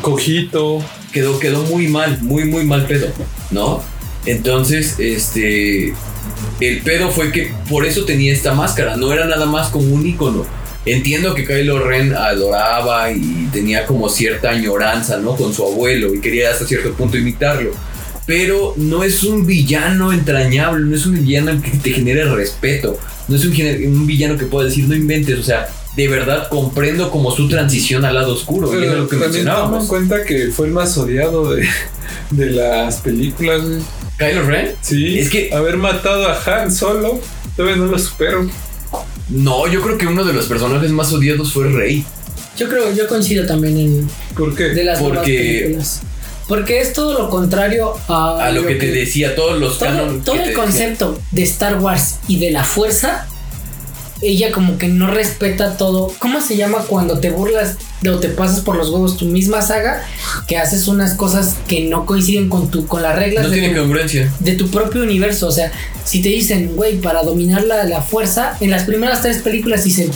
[0.00, 0.82] Cojito.
[1.12, 3.08] quedó, quedó muy mal, muy, muy mal pedo,
[3.50, 3.82] ¿no?
[4.26, 5.94] Entonces, este.
[6.60, 10.06] El pedo fue que por eso tenía esta máscara, no era nada más como un
[10.06, 10.46] ícono.
[10.84, 15.36] Entiendo que Kylo Ren adoraba y tenía como cierta añoranza, ¿no?
[15.36, 17.70] Con su abuelo y quería hasta cierto punto imitarlo.
[18.26, 23.36] Pero no es un villano entrañable, no es un villano que te genere respeto, no
[23.36, 27.30] es un, un villano que pueda decir no inventes, o sea, de verdad comprendo como
[27.30, 29.86] su transición al lado oscuro, y eso es Pero lo que toma en mencionábamos.
[29.88, 31.68] cuenta que fue el más odiado de,
[32.30, 33.60] de las películas.
[34.18, 35.18] Kylo Ren, Sí.
[35.18, 37.20] Es que- Haber matado a Han solo,
[37.56, 38.48] todavía no lo supero.
[39.32, 42.04] No, yo creo que uno de los personajes más odiados fue Rey.
[42.56, 44.64] Yo creo, yo coincido también en ¿Por qué?
[44.64, 45.22] de las Porque-
[45.62, 46.00] películas.
[46.48, 50.22] Porque es todo lo contrario a, A lo que te decía, todos los todo, canon
[50.22, 50.62] todo que el decía.
[50.64, 53.26] concepto de Star Wars y de la fuerza,
[54.22, 56.12] ella como que no respeta todo.
[56.18, 59.62] ¿Cómo se llama cuando te burlas de o te pasas por los huevos tu misma
[59.62, 60.02] saga?
[60.46, 63.74] Que haces unas cosas que no coinciden con tu con las reglas No de, tiene
[63.74, 64.32] tu, congruencia.
[64.40, 65.48] de tu propio universo.
[65.48, 65.72] O sea,
[66.04, 70.10] si te dicen, güey, para dominar la, la fuerza, en las primeras tres películas dicen.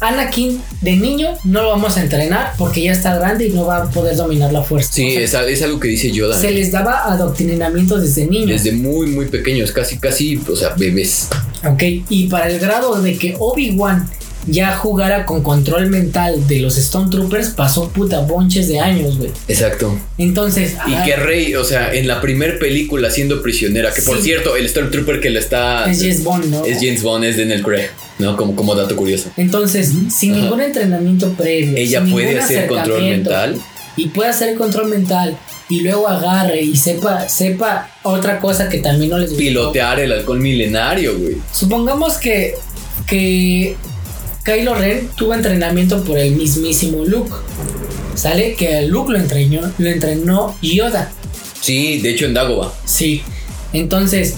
[0.00, 3.84] Anakin de niño no lo vamos a entrenar porque ya está grande y no va
[3.84, 4.92] a poder dominar la fuerza.
[4.92, 6.38] Sí, O sea, es, algo que dice Yoda.
[6.38, 8.62] se les daba adoctrinamiento desde niños.
[8.62, 11.28] Desde muy, muy pequeños, casi, casi, o sea, bebés.
[11.66, 14.08] Ok, y para el grado de que Obi-Wan
[14.46, 19.30] ya jugara con control mental de los Stone Troopers, pasó puta bonches de años, güey.
[19.48, 19.98] Exacto.
[20.18, 24.20] Entonces, Y ah, que Rey, o sea, en la primer película siendo prisionera, que por
[24.20, 25.90] cierto, el Stormtrooper que lo está.
[25.90, 26.64] es James Bond, ¿no?
[26.64, 27.90] es James Bond, es Daniel Craig,
[28.20, 28.36] ¿no?
[28.36, 29.30] Como, como dato curioso.
[29.36, 30.42] Entonces, sin Ajá.
[30.42, 33.56] ningún entrenamiento previo, Ella sin puede hacer control mental.
[33.96, 35.36] y puede hacer control mental
[35.68, 39.42] y luego agarre y sepa sepa otra cosa que también no les gustó.
[39.42, 41.36] Pilotear el halcón milenario, güey.
[41.52, 42.54] Supongamos que
[43.06, 43.76] que
[44.44, 47.32] Kylo Ren tuvo entrenamiento por el mismísimo Luke.
[48.14, 51.10] Sale que a Luke lo entrenó, lo entrenó Yoda.
[51.60, 52.72] Sí, de hecho en Dagobah.
[52.84, 53.22] Sí.
[53.72, 54.34] Entonces,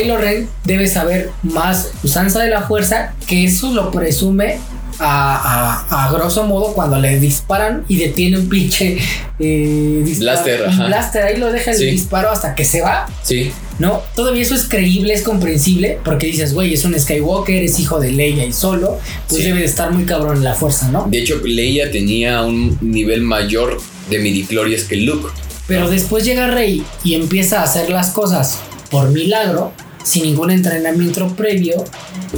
[0.00, 4.58] Kylo Ren debe saber más usanza de la fuerza, que eso lo presume
[4.98, 8.98] a, a- a grosso modo cuando le disparan y detiene un pinche
[9.38, 11.86] eh, disparo- Blaster, un blaster, ahí lo deja el Sí.
[11.86, 13.06] disparo hasta que se va.
[13.22, 13.50] Sí.
[13.78, 17.98] No, todavía eso es creíble, es comprensible, porque dices, güey, es un Skywalker, es hijo
[17.98, 19.48] de Leia y solo, pues Sí.
[19.48, 21.06] debe de estar muy cabrón en la fuerza, ¿no?
[21.10, 23.80] De hecho, Leia tenía un nivel mayor
[24.10, 25.28] de midichlorians que Luke.
[25.66, 28.58] Pero después llega Rey y empieza a hacer las cosas
[28.90, 29.72] por milagro,
[30.04, 31.84] sin ningún entrenamiento previo,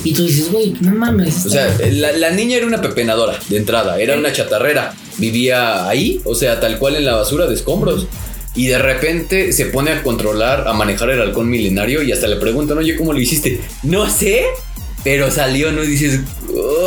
[0.02, 1.46] y tú dices, güey, no mames.
[1.46, 6.20] O sea, la, la niña era una pepenadora de entrada, era una chatarrera, vivía ahí,
[6.24, 8.06] o sea, tal cual en la basura de escombros.
[8.56, 12.36] Y de repente se pone a controlar, a manejar el halcón milenario y hasta le
[12.36, 13.60] preguntan, oye, ¿cómo lo hiciste?
[13.82, 14.44] No sé,
[15.02, 15.82] pero salió, ¿no?
[15.82, 16.20] Y dices,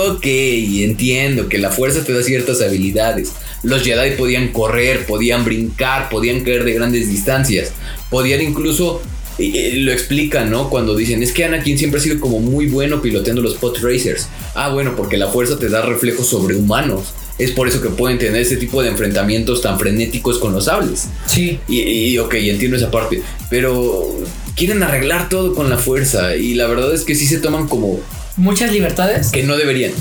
[0.07, 3.33] ok, entiendo que la fuerza te da ciertas habilidades.
[3.63, 7.73] Los Jedi podían correr, podían brincar, podían caer de grandes distancias,
[8.09, 9.01] podían incluso
[9.37, 10.69] lo explican, ¿no?
[10.69, 14.27] Cuando dicen, es que Anakin siempre ha sido como muy bueno piloteando los pod racers.
[14.55, 17.13] Ah, bueno, porque la fuerza te da reflejos sobrehumanos.
[17.37, 21.07] Es por eso que pueden tener este tipo de enfrentamientos tan frenéticos con los sables.
[21.27, 23.21] sí, Y, y, ok, entiendo esa parte.
[23.51, 24.07] Pero
[24.55, 26.35] quieren arreglar todo con la fuerza.
[26.35, 27.99] Y la verdad es que sí se toman como
[28.37, 29.91] muchas libertades que no deberían.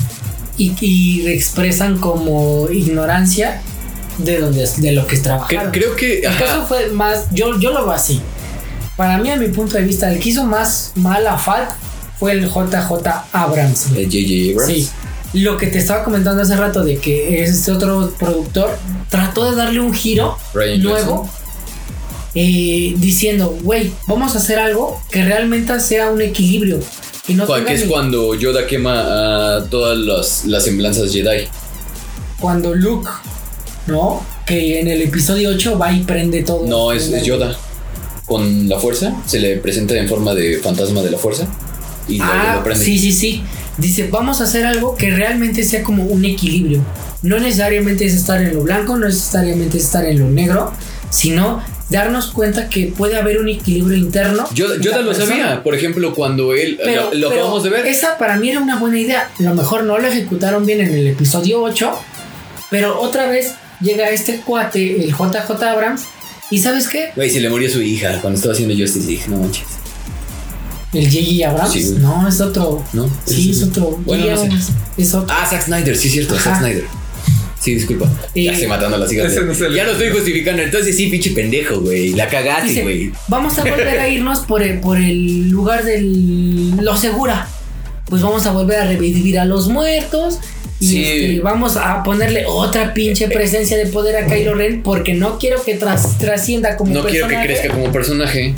[0.56, 3.60] y, y expresan como ignorancia
[4.16, 5.70] de, donde, de lo que es Que- trabajar.
[5.72, 6.20] creo que...
[6.20, 8.22] El caso fue más, yo, yo lo veo así.
[8.96, 11.70] Para mí, a mi punto de vista, el que hizo más mal a Fat
[12.18, 12.92] fue el JJ
[13.32, 13.86] Abrams.
[13.94, 14.52] eh, J.J.
[14.62, 14.66] Abrams.
[14.72, 14.88] Sí.
[15.34, 18.78] Lo que te estaba comentando hace rato de que este otro productor
[19.10, 21.28] trató de darle un giro Ryan nuevo,
[22.34, 26.80] eh, diciendo, güey, vamos a hacer algo que realmente sea un equilibrio.
[27.28, 31.48] Y no Que es ni- cuando Yoda quema a todas las, las semblanzas Jedi.
[32.40, 33.08] cuando Luke,
[33.88, 34.24] ¿no?
[34.46, 36.66] Que en el episodio 8 va y prende todo.
[36.66, 37.56] No, es, es Yoda.
[38.26, 41.46] Con la fuerza, se le presenta en forma de fantasma de la fuerza.
[42.08, 42.84] Y lo- Ah, lo prende.
[42.84, 43.42] sí, sí, sí.
[43.78, 46.80] Dice, vamos a hacer algo que realmente sea como un equilibrio.
[47.22, 50.72] No necesariamente es estar en lo blanco, no necesariamente es estar en lo negro,
[51.10, 54.44] sino darnos cuenta que puede haber un equilibrio interno.
[54.50, 55.62] En Yoda la lo sabía.
[55.62, 56.78] Por ejemplo, cuando él.
[56.82, 57.86] Pero, lo lo acabamos de ver.
[57.86, 59.30] Esa para mí era una buena idea.
[59.38, 61.92] A lo mejor no lo ejecutaron bien en el episodio 8,
[62.70, 66.02] pero otra vez llega este cuate, el JJ Abrams,
[66.50, 67.10] y ¿sabes qué?
[67.16, 69.24] Güey, se le murió su hija cuando estaba haciendo Justice League.
[69.28, 69.64] No manches.
[70.92, 71.50] El J.J.
[71.50, 71.72] Abrams.
[71.72, 72.84] Sí, no, es otro.
[72.92, 73.10] ¿No?
[73.24, 73.98] Sí, es otro.
[74.04, 74.72] Bueno, no sé.
[74.96, 75.34] Es otro.
[75.36, 76.60] Ah, Zack Snyder, sí, es cierto, Zack.
[76.60, 76.84] Snyder.
[77.60, 78.08] Sí, disculpa.
[78.34, 79.34] Ya estoy matando a las hijas.
[79.34, 80.62] No Ya lo estoy justificando.
[80.62, 82.10] Entonces sí, pinche pendejo, güey.
[82.10, 83.12] La cagaste, güey.
[83.26, 87.48] vamos a volver a irnos por el, por el lugar de lo segura.
[88.08, 90.38] Pues vamos a volver a revivir a los muertos.
[90.78, 91.02] Y Sí.
[91.04, 95.62] este, vamos a ponerle otra pinche presencia de poder a Kylo Ren porque no quiero
[95.64, 97.46] que tras- trascienda como No quiero que personaje.
[97.60, 98.54] crezca como personaje.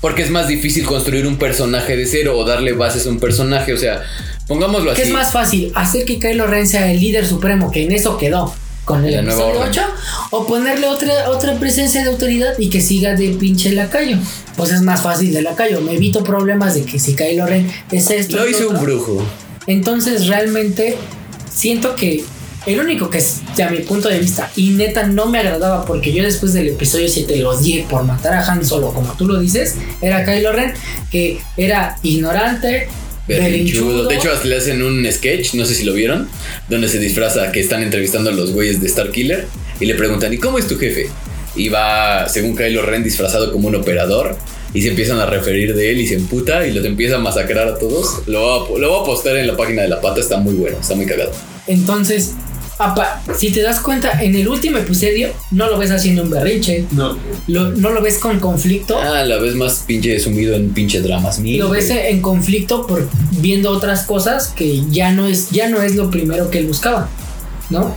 [0.00, 3.72] Porque es más difícil construir un personaje de cero o darle bases a un personaje.
[3.72, 4.02] O sea,
[4.46, 5.00] pongámoslo así.
[5.02, 5.72] ¿Qué es más fácil?
[5.74, 8.54] ¿Hacer que Kylo Ren sea el líder supremo, que en eso quedó
[8.86, 9.68] con el episodio orden.
[9.68, 9.82] 8?
[10.30, 14.16] ¿O ponerle otra, otra presencia de autoridad y que siga de pinche lacayo?
[14.56, 15.82] Pues es más fácil de lacayo.
[15.82, 18.36] Me evito problemas de que si Kylo Ren es esto.
[18.36, 19.22] Lo hizo un brujo.
[19.66, 20.96] Entonces realmente
[21.52, 22.24] siento que
[22.66, 26.12] el único que es, a mi punto de vista, y neta no me agradaba porque
[26.12, 29.38] yo después del episodio 7 lo odié por matar a Han Solo, como tú lo
[29.38, 30.74] dices, era Kylo Ren,
[31.10, 32.88] que era ignorante,
[33.26, 34.04] Berrinchudo.
[34.06, 36.28] De hecho, hasta le hacen un sketch, no sé si lo vieron,
[36.68, 39.46] donde se disfraza que están entrevistando a los güeyes de Star Killer
[39.80, 41.08] y le preguntan, ¿y cómo es tu jefe?
[41.54, 44.36] Y va, según Kylo Ren, disfrazado como un operador
[44.74, 47.68] y se empiezan a referir de él y se emputa y los empieza a masacrar
[47.68, 48.22] a todos.
[48.26, 50.54] Lo voy a, lo voy a postar en la página de la pata, está muy
[50.54, 51.32] bueno, está muy cagado.
[51.66, 52.34] Entonces,
[52.78, 56.84] apa, si te das cuenta, en el último episodio no lo ves haciendo un berrinche,
[56.92, 57.16] No.
[57.46, 58.98] lo- no lo ves con conflicto.
[59.00, 61.38] Ah, la vez más pinche sumido en pinche dramas.
[61.42, 65.80] Y lo ves en conflicto por viendo otras cosas que ya no es ya no
[65.80, 67.08] es lo primero que él buscaba,
[67.70, 67.94] ¿no?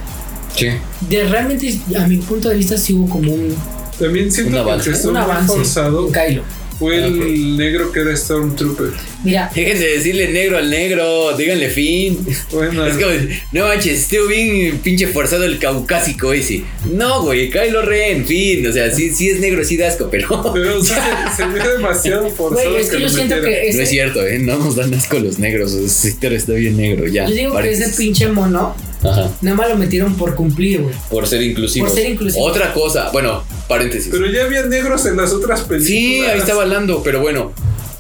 [0.56, 0.68] Sí.
[1.10, 3.56] De realmente a mi punto de vista sí hubo como un,
[4.00, 4.92] También siento Un que avance.
[4.92, 6.44] que un avance forzado Kylo.
[6.80, 8.92] Fue el negro que era Stormtrooper.
[9.26, 12.18] Mira, Déjense decirle negro al negro, díganle fin.
[12.54, 13.12] Bueno, Es como,
[13.52, 16.64] no manches, estuvo bien pinche forzado el caucásico ese.
[16.90, 18.66] No, güey, Kylo Ren, fin.
[18.66, 20.94] O sea, sí, sí es negro, sí da asco, pero se,
[21.38, 22.72] se ve demasiado forzado.
[22.72, 24.40] güey, es que lo yo siento que ese, no es cierto, ¿eh?
[24.40, 25.74] No nos dan asco los negros.
[25.74, 27.28] Ese sector está bien negro, ya.
[27.28, 27.88] yo digo que paréntesis.
[27.88, 30.96] ese pinche mono Ajá, nada más lo metieron por cumplir, güey.
[31.10, 31.90] por ser inclusivos.
[31.92, 32.50] Por ser inclusivos.
[32.52, 34.10] Otra cosa, bueno, paréntesis.
[34.12, 35.88] Pero ya había negros en las otras películas.
[35.88, 37.52] sí, ahí estaba hablando, pero bueno,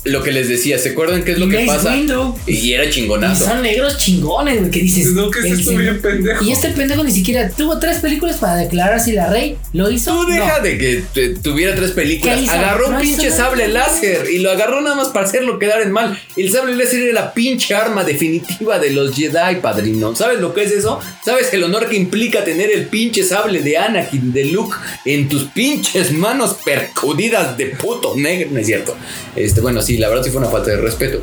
[0.06, 1.91] lo que les decía, ¿se acuerdan qué es lo Y que Mace pasa?
[1.93, 2.36] Windu.
[2.47, 3.45] Y era Y chingonazo.
[3.45, 5.08] son negros chingones, güey, que dices.
[5.14, 6.43] No, que ese el estuvo señor- bien pendejo.
[6.45, 9.58] Y este pendejo ni siquiera tuvo tres películas para declararse la rey.
[9.74, 10.12] ¿Lo hizo?
[10.12, 10.34] Tú No.
[10.36, 12.47] deja de que te- tuviera tres películas.
[12.50, 13.36] Agarró un No pinche nada.
[13.38, 16.18] sable láser y lo agarró nada más para hacerlo quedar en mal.
[16.38, 20.16] El sable láser era la pinche arma definitiva de los Jedi, padrino.
[20.16, 21.00] ¿Sabes lo que es eso?
[21.26, 24.76] ¿Sabes el honor que implica tener el pinche sable de Anakin, de Luke,
[25.06, 28.50] en tus pinches manos percudidas de puto negro?
[28.52, 28.95] No es cierto.
[29.36, 31.20] Este, bueno, sí, la verdad sí fue una falta de respeto.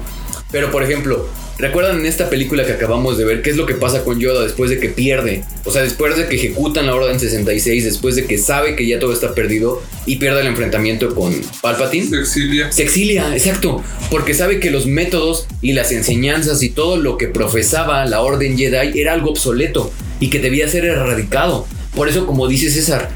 [0.51, 3.75] Pero, por ejemplo, ¿recuerdan en esta película que acabamos de ver qué es lo que
[3.75, 5.45] pasa con Yoda después de que pierde?
[5.65, 8.99] O sea, después de que ejecutan la Orden 66, después de que sabe que ya
[8.99, 12.09] todo está perdido y pierde el enfrentamiento con Palpatine.
[12.09, 12.73] Se exilia.
[12.73, 17.29] Se exilia, exacto, porque sabe que los métodos y las enseñanzas y todo lo que
[17.29, 21.67] profesaba la Orden Jedi era algo obsoleto y que debía ser erradicado.
[21.95, 23.11] Por eso, como dice César,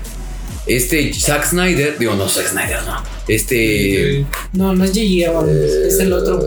[0.76, 4.24] este Zack Snyder, digo, no Zack Snyder, no, este...
[4.52, 5.28] No, no es J.J.
[5.30, 6.44] Abrams, es el otro.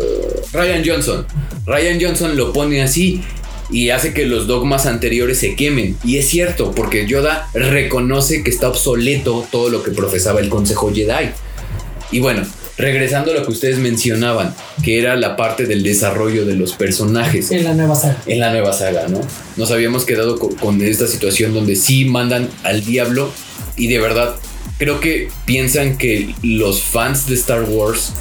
[0.53, 1.25] Ryan Johnson.
[1.65, 3.21] Ryan Johnson lo pone así
[3.69, 5.97] y hace que los dogmas anteriores se quemen.
[6.03, 10.91] Y es cierto, porque Yoda reconoce que está obsoleto todo lo que profesaba el Consejo
[10.93, 11.29] Jedi.
[12.11, 12.43] Y bueno,
[12.77, 14.53] regresando a lo que ustedes mencionaban,
[14.83, 18.17] que era la parte del desarrollo de los personajes En la nueva saga.
[18.27, 19.21] en la nueva saga, ¿no?
[19.57, 23.31] Nos habíamos quedado co- con, esta situación donde sí mandan al diablo
[23.77, 24.35] y de verdad
[24.77, 28.13] creo que piensan que los fans de Star Wars,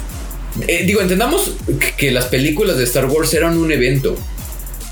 [0.67, 1.53] eh, digo, entendamos
[1.97, 4.15] que- las películas de Star Wars eran un evento,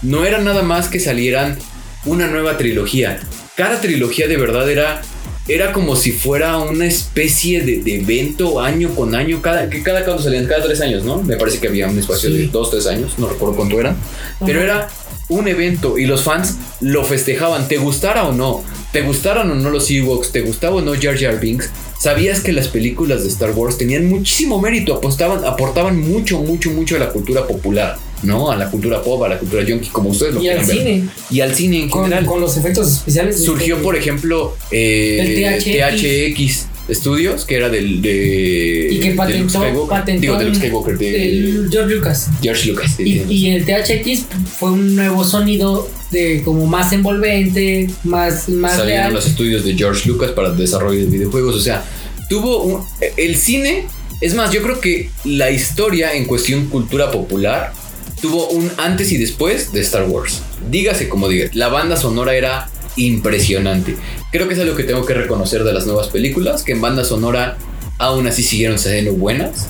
[0.01, 1.57] no era nada más que salieran
[2.05, 3.19] una nueva trilogía.
[3.55, 5.01] Cada trilogía de verdad era
[5.47, 10.05] era como si fuera una especie de, de evento año con año, cada, que cada
[10.05, 11.21] cuando salían, cada tres años, ¿no?
[11.23, 12.37] Me parece que había un espacio Sí.
[12.37, 13.97] de dos, tres años, no recuerdo cuánto eran,
[14.45, 14.87] pero era
[15.29, 19.69] un evento y los fans lo festejaban, te gustara o no, te gustaran o no
[19.69, 21.69] los Ewoks, te gustaba o no Jar Jar Binks,
[21.99, 26.95] sabías que las películas de Star Wars tenían muchísimo mérito, apostaban, aportaban mucho, mucho, mucho
[26.95, 28.51] a la cultura popular, ¿no?
[28.51, 30.77] A la cultura pop, a la cultura yonki, como ustedes lo Y al quieran ver.
[30.77, 31.09] cine.
[31.29, 32.25] Y al cine en Con, general.
[32.25, 33.43] con los efectos especiales.
[33.43, 36.67] Surgió, este, por ejemplo, eh, El THX.
[36.91, 39.89] Studios, que era del de, Y que de Luke patentó, Skywalker.
[39.89, 42.29] patentó Digo, de Luke Skywalker, de George Lucas.
[42.41, 42.99] George Lucas.
[42.99, 44.25] Y, el THX
[44.59, 49.13] fue un nuevo sonido de como más envolvente, más, más salieron real.
[49.13, 51.55] los estudios de George Lucas para desarrollo de videojuegos.
[51.55, 51.85] O sea,
[52.29, 52.83] tuvo un,
[53.17, 53.85] el cine.
[54.19, 57.73] Es más, yo creo que la historia en cuestión cultura popular
[58.21, 60.41] tuvo un antes y después de Star Wars.
[60.69, 63.95] Dígase como diga, la banda sonora era impresionante.
[64.31, 67.03] Creo que es algo que tengo que reconocer de las nuevas películas, que en banda
[67.03, 67.57] sonora
[67.97, 69.67] aún así siguieron siendo buenas,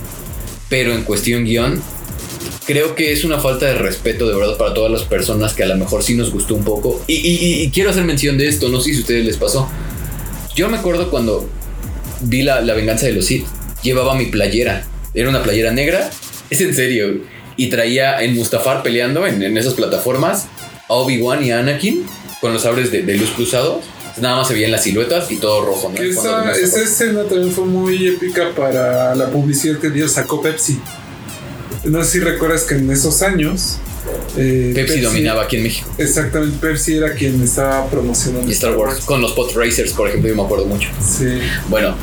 [0.69, 1.81] pero en cuestión guion
[2.65, 5.65] creo que es una falta de respeto de verdad para todas las personas que a
[5.65, 7.03] lo mejor sí nos gustó un poco.
[7.07, 9.69] Y, quiero hacer mención de esto, no sé si a ustedes les pasó.
[10.55, 11.49] Yo me acuerdo cuando
[12.21, 13.45] vi la, la venganza de los Sith,
[13.83, 14.85] llevaba mi playera.
[15.13, 16.09] Era una playera negra,
[16.49, 17.21] es en serio.
[17.57, 20.47] Y traía en Mustafar peleando en, en esas plataformas
[20.87, 22.05] a Obi-Wan y a Anakin
[22.41, 23.85] con los sabres de, de luz cruzados.
[24.19, 25.89] Nada más se veían las siluetas y todo rojo.
[25.95, 26.01] ¿no?
[26.01, 30.79] Esa, escena también fue muy épica para la publicidad que dio sacó Pepsi.
[31.85, 33.77] No sé si recuerdas que en esos años.
[34.35, 35.89] eh, Pepsi, dominaba aquí en México.
[35.97, 38.99] Exactamente, Pepsi era quien estaba promocionando Y Star Wars.
[39.05, 40.89] Con los Pod Racers, por ejemplo, yo me acuerdo mucho.
[40.99, 41.39] Sí.
[41.69, 41.95] Bueno,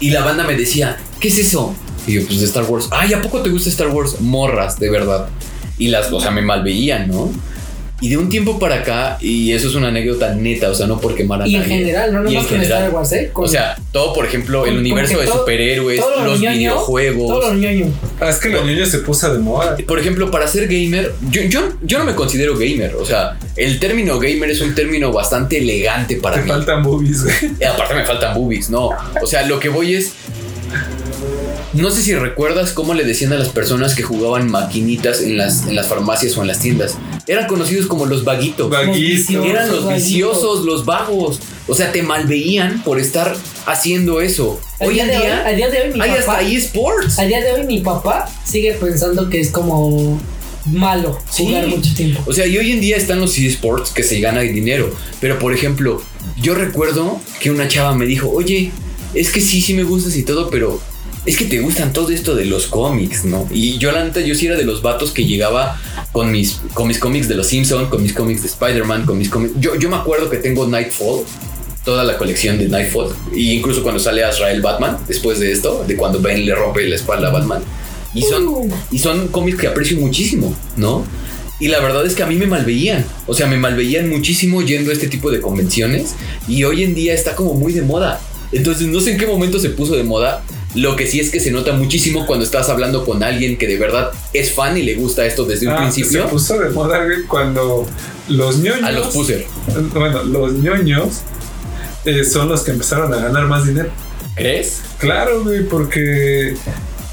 [0.00, 1.74] y la banda me decía, ¿qué es eso?
[2.06, 2.88] Y yo, pues de Star Wars.
[2.90, 4.20] Ay, ¿a poco te gusta Star Wars?
[4.20, 5.28] Morras, de verdad.
[5.78, 7.30] Y las, o sea, me malveían, ¿no?
[8.02, 11.00] Y de un tiempo para acá, y eso es una anécdota neta, o sea, no
[11.00, 11.78] por quemar a Y en nadie.
[11.78, 12.78] general, no Y nomás en con general.
[12.82, 13.30] Star Wars, ¿eh?
[13.32, 17.28] Con- O sea, todo, por ejemplo, el universo de todo- superhéroes, todo los ñoño, videojuegos.
[17.28, 17.86] Todo lo ñoño.
[18.20, 19.76] Ah, es que los niños se puso de moda.
[19.86, 22.96] Por ejemplo, para ser gamer, yo, yo, yo no me considero gamer.
[22.96, 26.48] O sea, el término gamer es un término bastante elegante para Te mí.
[26.48, 27.34] faltan boobies, güey.
[27.60, 28.90] Y aparte me faltan boobies, no.
[29.22, 30.12] O sea, lo que voy es.
[31.74, 35.66] No sé si recuerdas cómo le decían a las personas que jugaban maquinitas en las,
[35.66, 36.96] en las farmacias o en las tiendas.
[37.26, 38.68] Eran conocidos como los vaguitos.
[38.68, 39.42] Vaguito.
[39.42, 39.94] Eran los vaguitos.
[40.08, 41.40] viciosos, los vagos.
[41.66, 44.60] O sea, te malveían por estar haciendo eso.
[44.80, 47.18] Al Hoy día en hoy- día al día de hoy mi hay papá- hasta eSports.
[47.18, 50.20] A día de hoy mi papá sigue pensando que es como
[50.66, 51.44] malo Sí.
[51.46, 52.22] jugar mucho tiempo.
[52.26, 54.94] O sea, y hoy en día están los eSports que se gana dinero.
[55.20, 56.02] Pero por ejemplo,
[56.40, 58.72] yo recuerdo que una chava me dijo, oye,
[59.14, 60.80] es que sí, sí me gustas y todo, pero
[61.24, 63.48] es que te gustan todo esto de los cómics, ¿no?
[63.52, 66.88] Y yo la neta, yo sí era de los vatos que llegaba con mis, con
[66.88, 69.54] mis cómics de los Simpsons, con mis cómics de Spider-Man, con mis cómics...
[69.60, 71.24] Yo, yo me acuerdo que tengo Nightfall,
[71.84, 75.96] toda la colección de Nightfall, y incluso cuando sale Azrael Batman, después de esto, de
[75.96, 77.62] cuando Ben le rompe la espalda a Batman.
[78.14, 78.70] Y son, Uh.
[78.90, 81.04] y son cómics que aprecio muchísimo, ¿no?
[81.58, 83.04] Y la verdad es que a mí me malveían.
[83.26, 86.16] O sea, me malveían muchísimo yendo a este tipo de convenciones.
[86.48, 88.20] Y hoy en día está como muy de moda.
[88.50, 90.42] Entonces no sé en qué momento se puso de moda.
[90.74, 93.76] Lo que sí es que se nota muchísimo cuando estás hablando con alguien que de
[93.76, 96.22] verdad es fan y le gusta esto desde un Ah, principio.
[96.22, 97.86] Se puso de moda, güey, cuando
[98.28, 98.82] los ñoños.
[98.84, 99.46] A los puser.
[99.92, 101.20] Bueno, los ñoños
[102.06, 103.90] eh, son los que empezaron a ganar más dinero.
[104.34, 104.80] ¿Crees?
[104.98, 106.54] Claro, güey, porque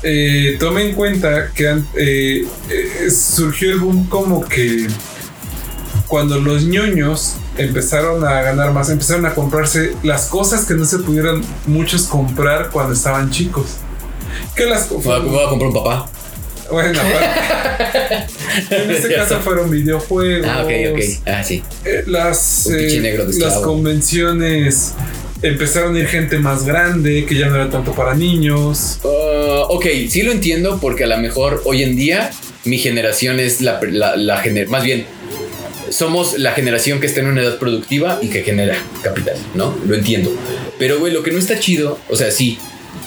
[0.04, 4.88] eh, tome en cuenta que eh, eh, surgió el boom como que
[6.08, 11.00] cuando los ñoños empezaron a ganar más, empezaron a comprarse las cosas que no se
[11.00, 13.66] pudieran muchos comprar cuando estaban chicos.
[14.56, 16.10] ¿Qué las voy a- voy a comprar un papá.
[16.72, 17.00] Bueno,
[18.70, 20.48] en este caso fueron videojuegos.
[20.50, 21.00] Ah, ok, ok.
[21.26, 21.64] Ah, sí.
[21.86, 23.62] Eh, las, eh, las esclavo.
[23.64, 24.94] convenciones
[25.42, 29.00] empezaron a ir gente más grande que ya no era tanto para niños.
[29.04, 32.30] Uh, ok, sí lo entiendo porque a lo mejor hoy en día
[32.66, 35.06] mi generación es la, la, la gener- más bien
[35.92, 39.76] somos la generación que está en una edad productiva y que genera capital, ¿no?
[39.88, 40.32] Lo entiendo.
[40.78, 42.58] Pero, güey, lo que no está chido, o sea, sí,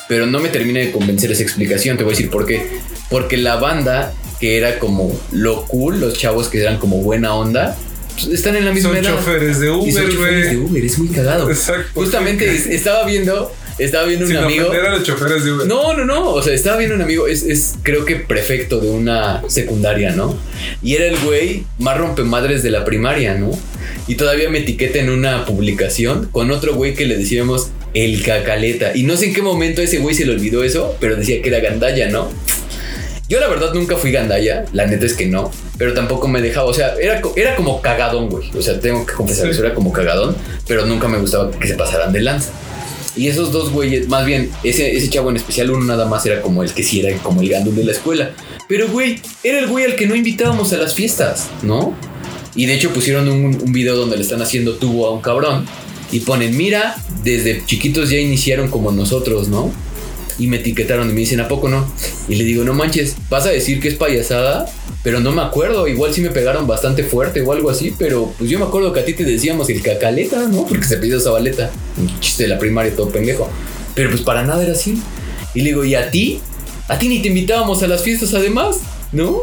[0.09, 2.67] pero no me termina de convencer esa explicación, te voy a decir por qué.
[3.11, 7.77] Porque la banda que era como lo cool, los chavos que eran como buena onda,
[8.15, 9.15] pues, están en la misma Son edad.
[9.17, 10.57] choferes de Y son Uber, choferes de.
[10.59, 11.49] Uber, es muy cagado.
[11.51, 11.89] Exacto.
[11.95, 13.55] Justamente es- estaba viendo,
[13.85, 14.69] estaba viendo Sin un amigo.
[14.69, 15.67] ofender a los choferes de Uber.
[15.67, 16.31] No, no, no.
[16.31, 20.37] O sea, estaba viendo un amigo, es, es creo que prefecto de una secundaria, ¿no?
[20.83, 23.51] Y era el güey más rompemadres de la primaria, ¿no?
[24.09, 28.93] Y todavía me etiqueta en una publicación con otro güey que le decíamos el cacaleta.
[28.97, 31.49] Y no sé en qué momento ese güey se le olvidó eso, pero decía que
[31.51, 32.31] era gandalla, ¿no?
[33.29, 36.67] Yo la verdad nunca fui gandalla, la neta es que no, pero tampoco me dejaba,
[36.67, 38.51] o sea, era, era como cagadón, güey.
[38.55, 39.53] O sea, tengo que confesar, Sí.
[39.53, 42.51] eso era como cagadón, pero nunca me gustaba que se pasaran de lanza.
[43.17, 46.41] Y esos dos güeyes, más bien, ese, ese chavo en especial, uno nada más era
[46.41, 48.31] como el que sí era como el gandul de la escuela.
[48.69, 51.95] Pero, güey, era el güey al que no invitábamos a las fiestas, ¿no?
[52.55, 55.67] Y de hecho pusieron un, un video donde le están haciendo tubo a un cabrón
[56.11, 59.71] y ponen, mira, desde chiquitos ya iniciaron como nosotros, ¿no?
[60.39, 61.91] Y me etiquetaron y me dicen, ¿a poco no?
[62.29, 64.67] Y le digo, no manches, vas a decir que es payasada,
[65.03, 68.51] pero no me acuerdo, igual sí me pegaron bastante fuerte o algo así, pero pues
[68.51, 70.67] yo me acuerdo que a ti te decíamos el cacaleta, ¿no?
[70.67, 73.49] Porque se pidió Zabaleta, un chiste de la primaria todo pendejo.
[73.95, 75.01] Pero pues para nada era así.
[75.55, 76.41] Y le digo, ¿y a ti?
[76.89, 78.79] A ti ni te invitábamos a las fiestas además,
[79.13, 79.43] ¿no?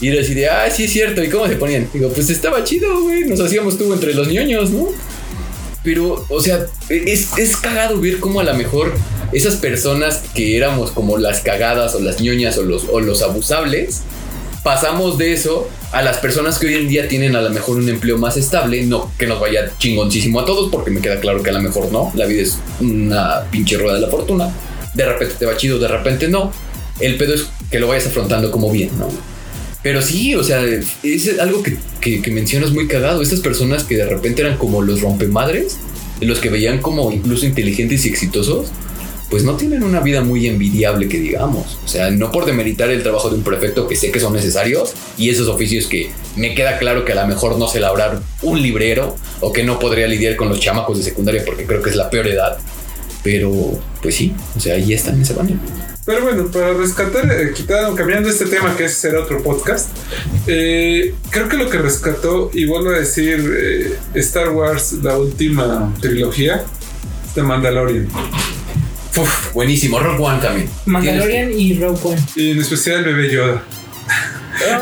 [0.00, 1.88] Y era así ah, sí es cierto, ¿y cómo se ponían?
[1.92, 4.88] Digo, pues estaba chido, güey, nos hacíamos tú entre los ñoños, ¿no?
[5.84, 8.94] Pero, o sea, es, es cagado ver cómo a lo mejor
[9.32, 14.02] esas personas que éramos como las cagadas o las ñoñas o los, o los abusables,
[14.62, 17.88] pasamos de eso a las personas que hoy en día tienen a lo mejor un
[17.88, 21.50] empleo más estable, no que nos vaya chingoncísimo a todos, porque me queda claro que
[21.50, 24.52] a lo mejor no, la vida es una pinche rueda de la fortuna,
[24.94, 26.52] de repente te va chido, de repente no,
[27.00, 29.08] el pedo es que lo vayas afrontando como bien, ¿no?
[29.82, 30.64] Pero sí, o sea,
[31.02, 33.22] es algo que, que, mencionas muy cagado.
[33.22, 35.76] Estas personas que de repente eran como los rompemadres,
[36.20, 38.68] los que veían como incluso inteligentes y exitosos,
[39.30, 41.78] pues no tienen una vida muy envidiable que digamos.
[41.84, 44.94] O sea, no por demeritar el trabajo de un prefecto que sé que son necesarios
[45.16, 48.60] y esos oficios que me queda claro que a lo mejor no sé labrar un
[48.60, 51.96] librero o que no podría lidiar con los chamacos de secundaria porque creo que es
[51.96, 52.58] la peor edad.
[53.22, 55.97] Pero, pues sí, o sea, ahí están, se van.
[56.08, 59.90] Pero bueno, para rescatar, eh, quitando, cambiando este tema que es ser otro podcast,
[60.46, 65.94] eh, creo que lo que rescató, y vuelvo a decir, eh, Star Wars, la última
[66.00, 66.64] trilogía,
[67.34, 68.08] de Mandalorian.
[69.18, 70.70] Uf, buenísimo, Rock One también.
[70.86, 72.22] Mandalorian y Rogue One.
[72.36, 73.62] Y en especial el bebé Yoda.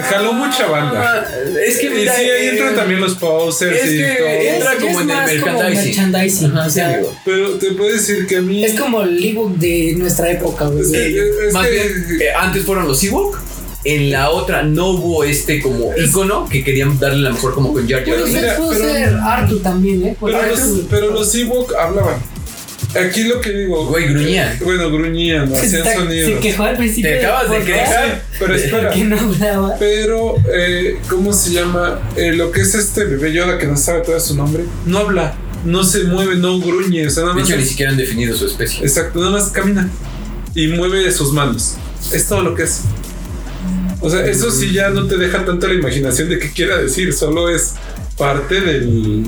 [0.02, 1.24] Jaló mucha banda.
[1.26, 1.34] Ah,
[1.66, 4.28] Es que y mira, sí, ahí eh, entran también los posers es y todo.
[4.28, 5.84] entra Es- como es en el merchandising.
[5.86, 7.16] merchandising, Ajá, o sea, sí, amigo.
[7.24, 8.64] Pero te puedo decir que a mí.
[8.64, 10.82] Es como el ebook de nuestra época, güey.
[10.82, 13.38] Es que- es Más que- bien, eh, antes fueron los Ewok.
[13.84, 17.88] En la otra no hubo este como icono que querían darle la mejor como con
[17.88, 20.16] Jar Jar Pudo pudo pero- ser Artu también, ¿eh?
[20.20, 22.16] Pero Artu- los, pero los Ewok hablaban.
[22.94, 23.86] Aquí lo que digo.
[23.86, 24.58] Güey, gruñían.
[24.64, 26.40] Bueno, gruñían, se, hacían se sonidos.
[26.40, 27.10] quejó al principio.
[27.10, 28.22] Te acabas de quejar.
[28.38, 28.90] Pero espera.
[28.90, 29.76] Que no hablaba.
[29.78, 32.00] Pero, eh, ¿cómo se llama?
[32.16, 35.34] Eh, lo que es este bebé Yoda que no sabe todo su nombre, no habla,
[35.64, 37.50] no se mueve, no gruñe, o sea, nada De más.
[37.50, 38.80] hecho, ni siquiera han definido su especie.
[38.82, 39.90] Exacto, nada más camina
[40.54, 41.74] y mueve sus manos.
[42.12, 42.82] Es todo lo que es.
[44.00, 47.12] O sea, eso sí ya no te deja tanto la imaginación de qué quiera decir,
[47.12, 47.74] solo es
[48.16, 49.24] parte del,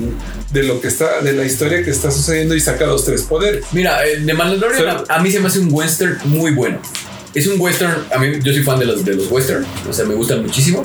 [0.51, 3.65] de lo que está, de la historia que está sucediendo y saca los tres poderes.
[3.71, 6.79] Mira, eh, de Mandalorian a, a mí se me hace un western muy bueno.
[7.33, 10.05] Es un western, a mí yo soy fan de los, de los western, o sea,
[10.05, 10.83] me gustan muchísimo.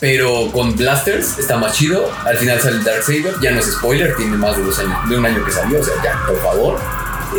[0.00, 2.10] Pero con blasters está más chido.
[2.24, 5.16] Al final sale el Darksaber, ya no es spoiler, tiene más de dos años, de
[5.16, 6.78] un año que salió, o sea, ya, por favor.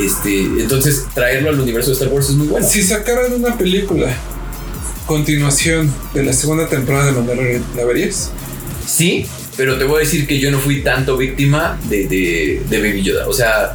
[0.01, 2.67] Este, entonces traerlo al universo de Star Wars es muy bueno.
[2.67, 4.07] Si sacaran una película,
[5.05, 8.31] continuación de la segunda temporada de Mandalorian, ¿la verías?
[8.87, 9.27] Sí,
[9.57, 13.01] pero te voy a decir que yo no fui tanto víctima de, de, de Baby
[13.03, 13.27] Yoda.
[13.27, 13.73] O sea,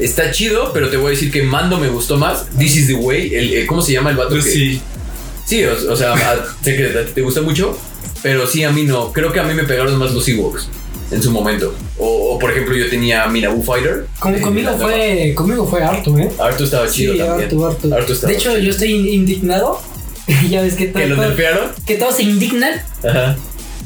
[0.00, 2.46] está chido, pero te voy a decir que Mando me gustó más.
[2.58, 3.34] This is the way.
[3.34, 4.30] El, el- ¿Cómo se llama el vato?
[4.30, 4.80] Pues que- sí.
[5.46, 7.76] Sí, o, o sea, a- sé que a ti te gusta mucho,
[8.22, 9.12] pero sí a mí no.
[9.12, 10.68] Creo que a mí me pegaron más los Ewoks
[11.10, 11.74] en su momento.
[11.96, 14.06] O, o, por ejemplo, yo tenía Minabu Fighter.
[14.18, 16.28] Como Eh, conmigo fue, conmigo fue Artu, ¿eh?
[16.38, 17.44] Artu estaba chido sí, también.
[17.48, 17.94] Artu, Artu.
[17.94, 18.62] Artu estaba de hecho, chido.
[18.62, 19.80] yo estoy indignado.
[20.50, 23.34] ya ves que, todo- ¿Que lo todo- que todos se indignan Ajá,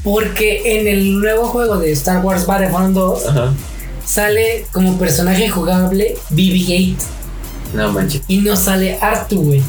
[0.02, 3.52] porque en el nuevo juego de Star Wars Battlefront 2 ajá.
[4.04, 6.94] sale como personaje jugable BB-8
[7.74, 8.22] No manches.
[8.28, 9.62] y no sale Artu, güey.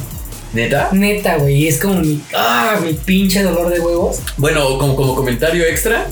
[0.53, 0.89] ¿Neta?
[0.91, 1.67] Neta, güey.
[1.67, 4.17] Es como mi, ah, mi pinche dolor de huevos.
[4.37, 6.05] Bueno, como, como comentario extra,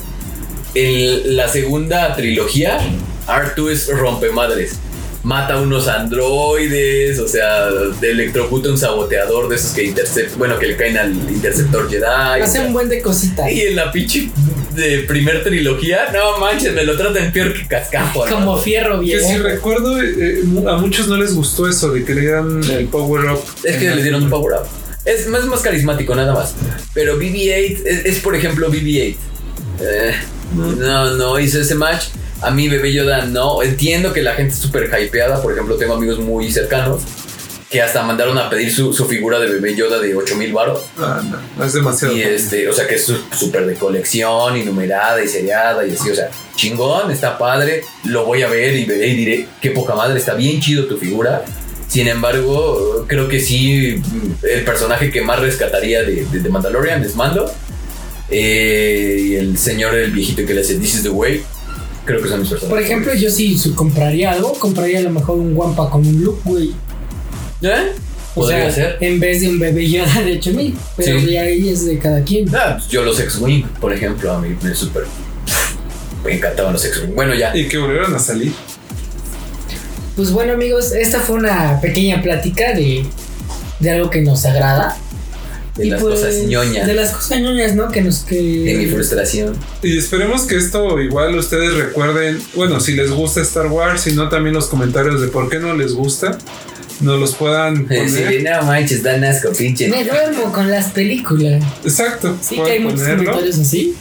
[0.74, 2.78] en la segunda trilogía,
[3.26, 4.78] Artu es rompemadres.
[5.24, 7.68] Mata unos androides, o sea,
[8.02, 12.42] electrocuta un saboteador de esos que interceptan, bueno, que le caen al interceptor Jedi.
[12.42, 13.50] Hace un buen de cositas.
[13.50, 14.30] y en la pinche
[14.74, 18.26] de primer trilogía, no manches, me lo tratan peor que cascajo.
[18.26, 18.34] ¿no?
[18.34, 19.28] Como fierro Que viejo.
[19.28, 22.86] si recuerdo, eh, mu- a muchos no les gustó eso de que le dieran el
[22.88, 23.40] power up.
[23.62, 24.66] Es que le dieron un power up.
[25.04, 26.54] Es más, más carismático, nada más.
[26.94, 29.16] Pero BB-8 es, es, por ejemplo, BB-8.
[29.82, 30.14] Eh,
[30.56, 32.04] no, no hizo ese match.
[32.42, 33.62] A mí, Bebé Yoda, no.
[33.62, 35.40] Entiendo que la gente es súper hypeada.
[35.40, 37.02] Por ejemplo, tengo amigos muy cercanos
[37.70, 40.82] que hasta mandaron a pedir su, su figura de Bebé Yoda de 8000 baros.
[40.98, 42.14] Ah, no, no es demasiado.
[42.14, 46.10] Y este, o sea, que es súper de colección y numerada y seriada y así.
[46.10, 47.82] O sea, chingón, está padre.
[48.04, 50.98] Lo voy a ver y veré y diré, qué poca madre, está bien chido tu
[50.98, 51.44] figura.
[51.88, 54.02] Sin embargo, creo que sí,
[54.42, 57.50] el personaje que más rescataría de, de, de Mandalorian es Mando.
[58.28, 61.42] Eh, el señor, el viejito que le hace This is the way.
[62.04, 62.68] Creo que son mis personajes.
[62.70, 66.22] Por ejemplo, yo si si compraría algo, compraría a lo mejor un Wampa con un
[66.24, 66.72] look, güey.
[67.62, 67.92] ¿Eh?
[68.34, 68.98] O Podría sea, ser.
[69.00, 70.74] en vez de un bebé Yoda de 8000.
[70.96, 71.30] Pero Sí.
[71.32, 72.52] ya ahí es de cada quien.
[72.54, 75.04] Ah, pues yo los X-Wing, por ejemplo, a mí me súper.
[76.24, 77.14] Me encantaban los X-Wing.
[77.14, 77.54] Bueno, ya.
[77.56, 78.52] Y que volvieron a salir.
[80.16, 83.04] Pues bueno, amigos, esta fue una pequeña plática de,
[83.80, 84.96] de algo que nos agrada.
[85.76, 86.86] De Y las pues, cosas ñoñas.
[86.86, 87.90] De las cosas ñoñas, ¿no?
[87.90, 88.36] Que nos que.
[88.36, 89.56] De mi frustración.
[89.82, 94.28] Y esperemos que esto igual ustedes recuerden, bueno, si les gusta Star Wars, si no
[94.28, 96.36] también los comentarios de por qué no les gusta,
[97.00, 98.08] nos los puedan poner.
[98.08, 99.88] Sí, no manches, dan asco, pinche.
[99.88, 101.64] Me duermo con las películas.
[101.84, 102.36] Exacto.
[102.42, 103.94] Sí, que hay muchos comentarios así.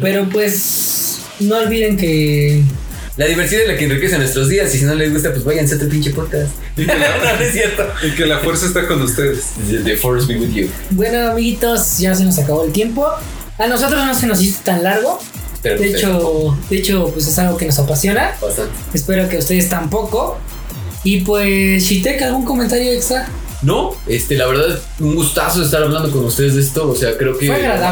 [0.00, 1.18] Pero pues.
[1.40, 2.62] No olviden que.
[3.16, 5.74] La diversión es la que enriquece nuestros días y si no les gusta, pues váyanse
[5.74, 6.50] a otro pinche podcast.
[6.76, 7.86] Y que, la, no es cierto.
[8.02, 9.44] y que la fuerza está con ustedes.
[9.84, 10.68] The Force be with you.
[10.90, 13.06] Bueno, amiguitos, ya se nos acabó el tiempo.
[13.58, 15.18] A nosotros no se nos hizo tan largo.
[15.62, 18.34] Pero De hecho, de hecho, pues es algo que nos apasiona.
[18.40, 18.72] bastante.
[18.94, 20.38] Espero que a ustedes tampoco.
[21.04, 23.28] Y pues, Shitek, ¿algún comentario extra?
[23.62, 26.90] no, este, la verdad, un gustazo estar hablando con ustedes de esto.
[26.90, 27.46] O sea, creo que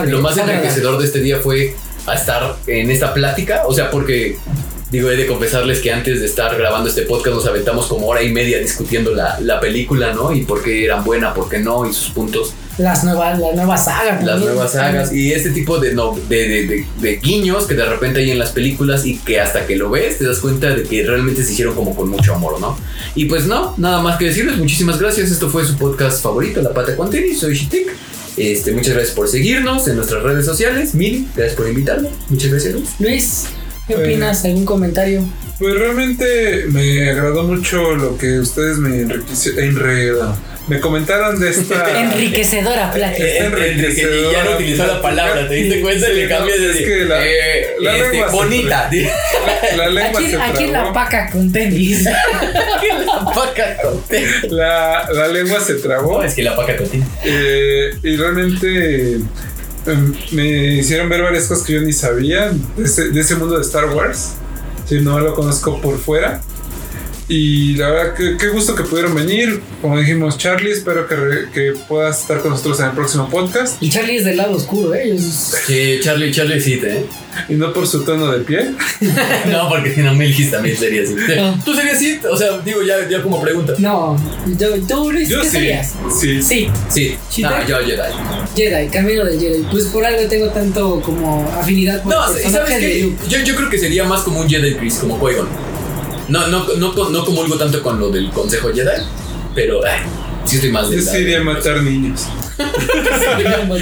[0.07, 3.63] lo más enriquecedor de este día fue a estar en esta plática.
[3.67, 4.37] O sea, porque
[4.91, 8.23] digo, he de confesarles que antes de estar grabando este podcast nos aventamos como hora
[8.23, 10.33] y media discutiendo la, la película, ¿no?
[10.33, 12.53] Y por qué eran buena, por qué no, y sus puntos.
[12.79, 14.25] Las nuevas, las nuevas sagas.
[14.25, 17.85] Las nuevas sagas y este tipo de, no, de, de- de- de guiños que de
[17.85, 20.85] repente hay en las películas y que hasta que lo ves te das cuenta de
[20.85, 22.79] que realmente se hicieron como con mucho amor, ¿no?
[23.15, 25.31] Y pues no, nada más que decirles, muchísimas gracias.
[25.31, 27.41] Esto fue su podcast favorito, La Pata con Tenis.
[27.41, 27.89] Soy Shitik.
[28.37, 30.95] Este, muchas gracias por seguirnos en nuestras redes sociales.
[30.95, 32.09] Mili, gracias por invitarme.
[32.31, 32.89] Muchas gracias, Luis.
[32.99, 33.45] Luis,
[33.97, 34.05] ¿qué Eh.
[34.07, 34.45] opinas?
[34.45, 35.23] ¿Algún comentario?
[35.59, 40.35] Pues realmente me agradó mucho lo que ustedes me enriquecieron.
[40.69, 42.01] Me comentaron de esta.
[42.01, 43.25] Enriquecedora plática.
[43.27, 46.07] Eh, Entre que ya no utilizó la palabra, ¿te diste cuenta?
[46.07, 48.91] Sí, Le cambias no, de es que la- eh, la este, lengua se bonita.
[49.77, 52.05] La lengua Aquí, se aquí en la paca con tenis.
[52.05, 54.03] la paca con
[54.57, 56.19] La, la lengua se trabó.
[56.19, 57.07] No, es que la paca con tenis.
[57.25, 59.19] Eh, y realmente
[60.33, 63.63] me hicieron ver varias cosas que yo ni sabía de ese, de ese mundo de
[63.63, 64.33] Star Wars.
[64.87, 66.41] Si no lo conozco por fuera.
[67.33, 69.61] Y la verdad, que, qué gusto que pudieron venir.
[69.81, 73.81] Como dijimos, Charlie, espero que, re- que puedas estar con nosotros en el próximo podcast.
[73.81, 75.15] Y Charlie es del lado oscuro, ¿eh?
[75.15, 77.07] Es- Sí, Charlie, Charlie sí, ¿eh?
[77.49, 78.77] Y no por su tono de piel.
[79.49, 81.15] No, porque si no, Milgis también sería así.
[81.65, 82.19] ¿Tú serías así?
[82.29, 83.75] O sea, digo, ya, ya como pregunta.
[83.79, 84.17] No,
[84.59, 85.51] yo, tú, Luis, Yo ¿qué sí.
[85.53, 85.95] serías?
[86.21, 86.43] Sí.
[86.43, 87.15] Sí, Sí.
[87.31, 88.03] Sí, No, te- yo Jedi.
[88.57, 89.65] Jedi, camino del Jedi.
[89.71, 93.15] Pues por algo tengo tanto como afinidad por No, el ¿y personaje ¿sabes de qué?
[93.29, 95.37] Yo, yo creo que sería más como un Jedi Chris, como qui
[96.31, 99.03] No, no, no, no, comulgo tanto con lo del Consejo Jedi,
[99.55, 100.01] pero ay,
[100.45, 102.23] sí estoy más de Yo la- sí iría a matar niños.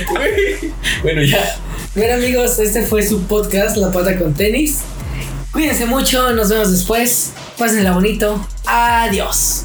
[1.02, 1.56] Bueno, ya.
[1.94, 4.78] Bueno amigos, este fue su podcast La Pata con Tenis.
[5.52, 7.32] Cuídense mucho, nos vemos después.
[7.58, 8.46] Pásenla bonito.
[8.66, 9.64] Adiós.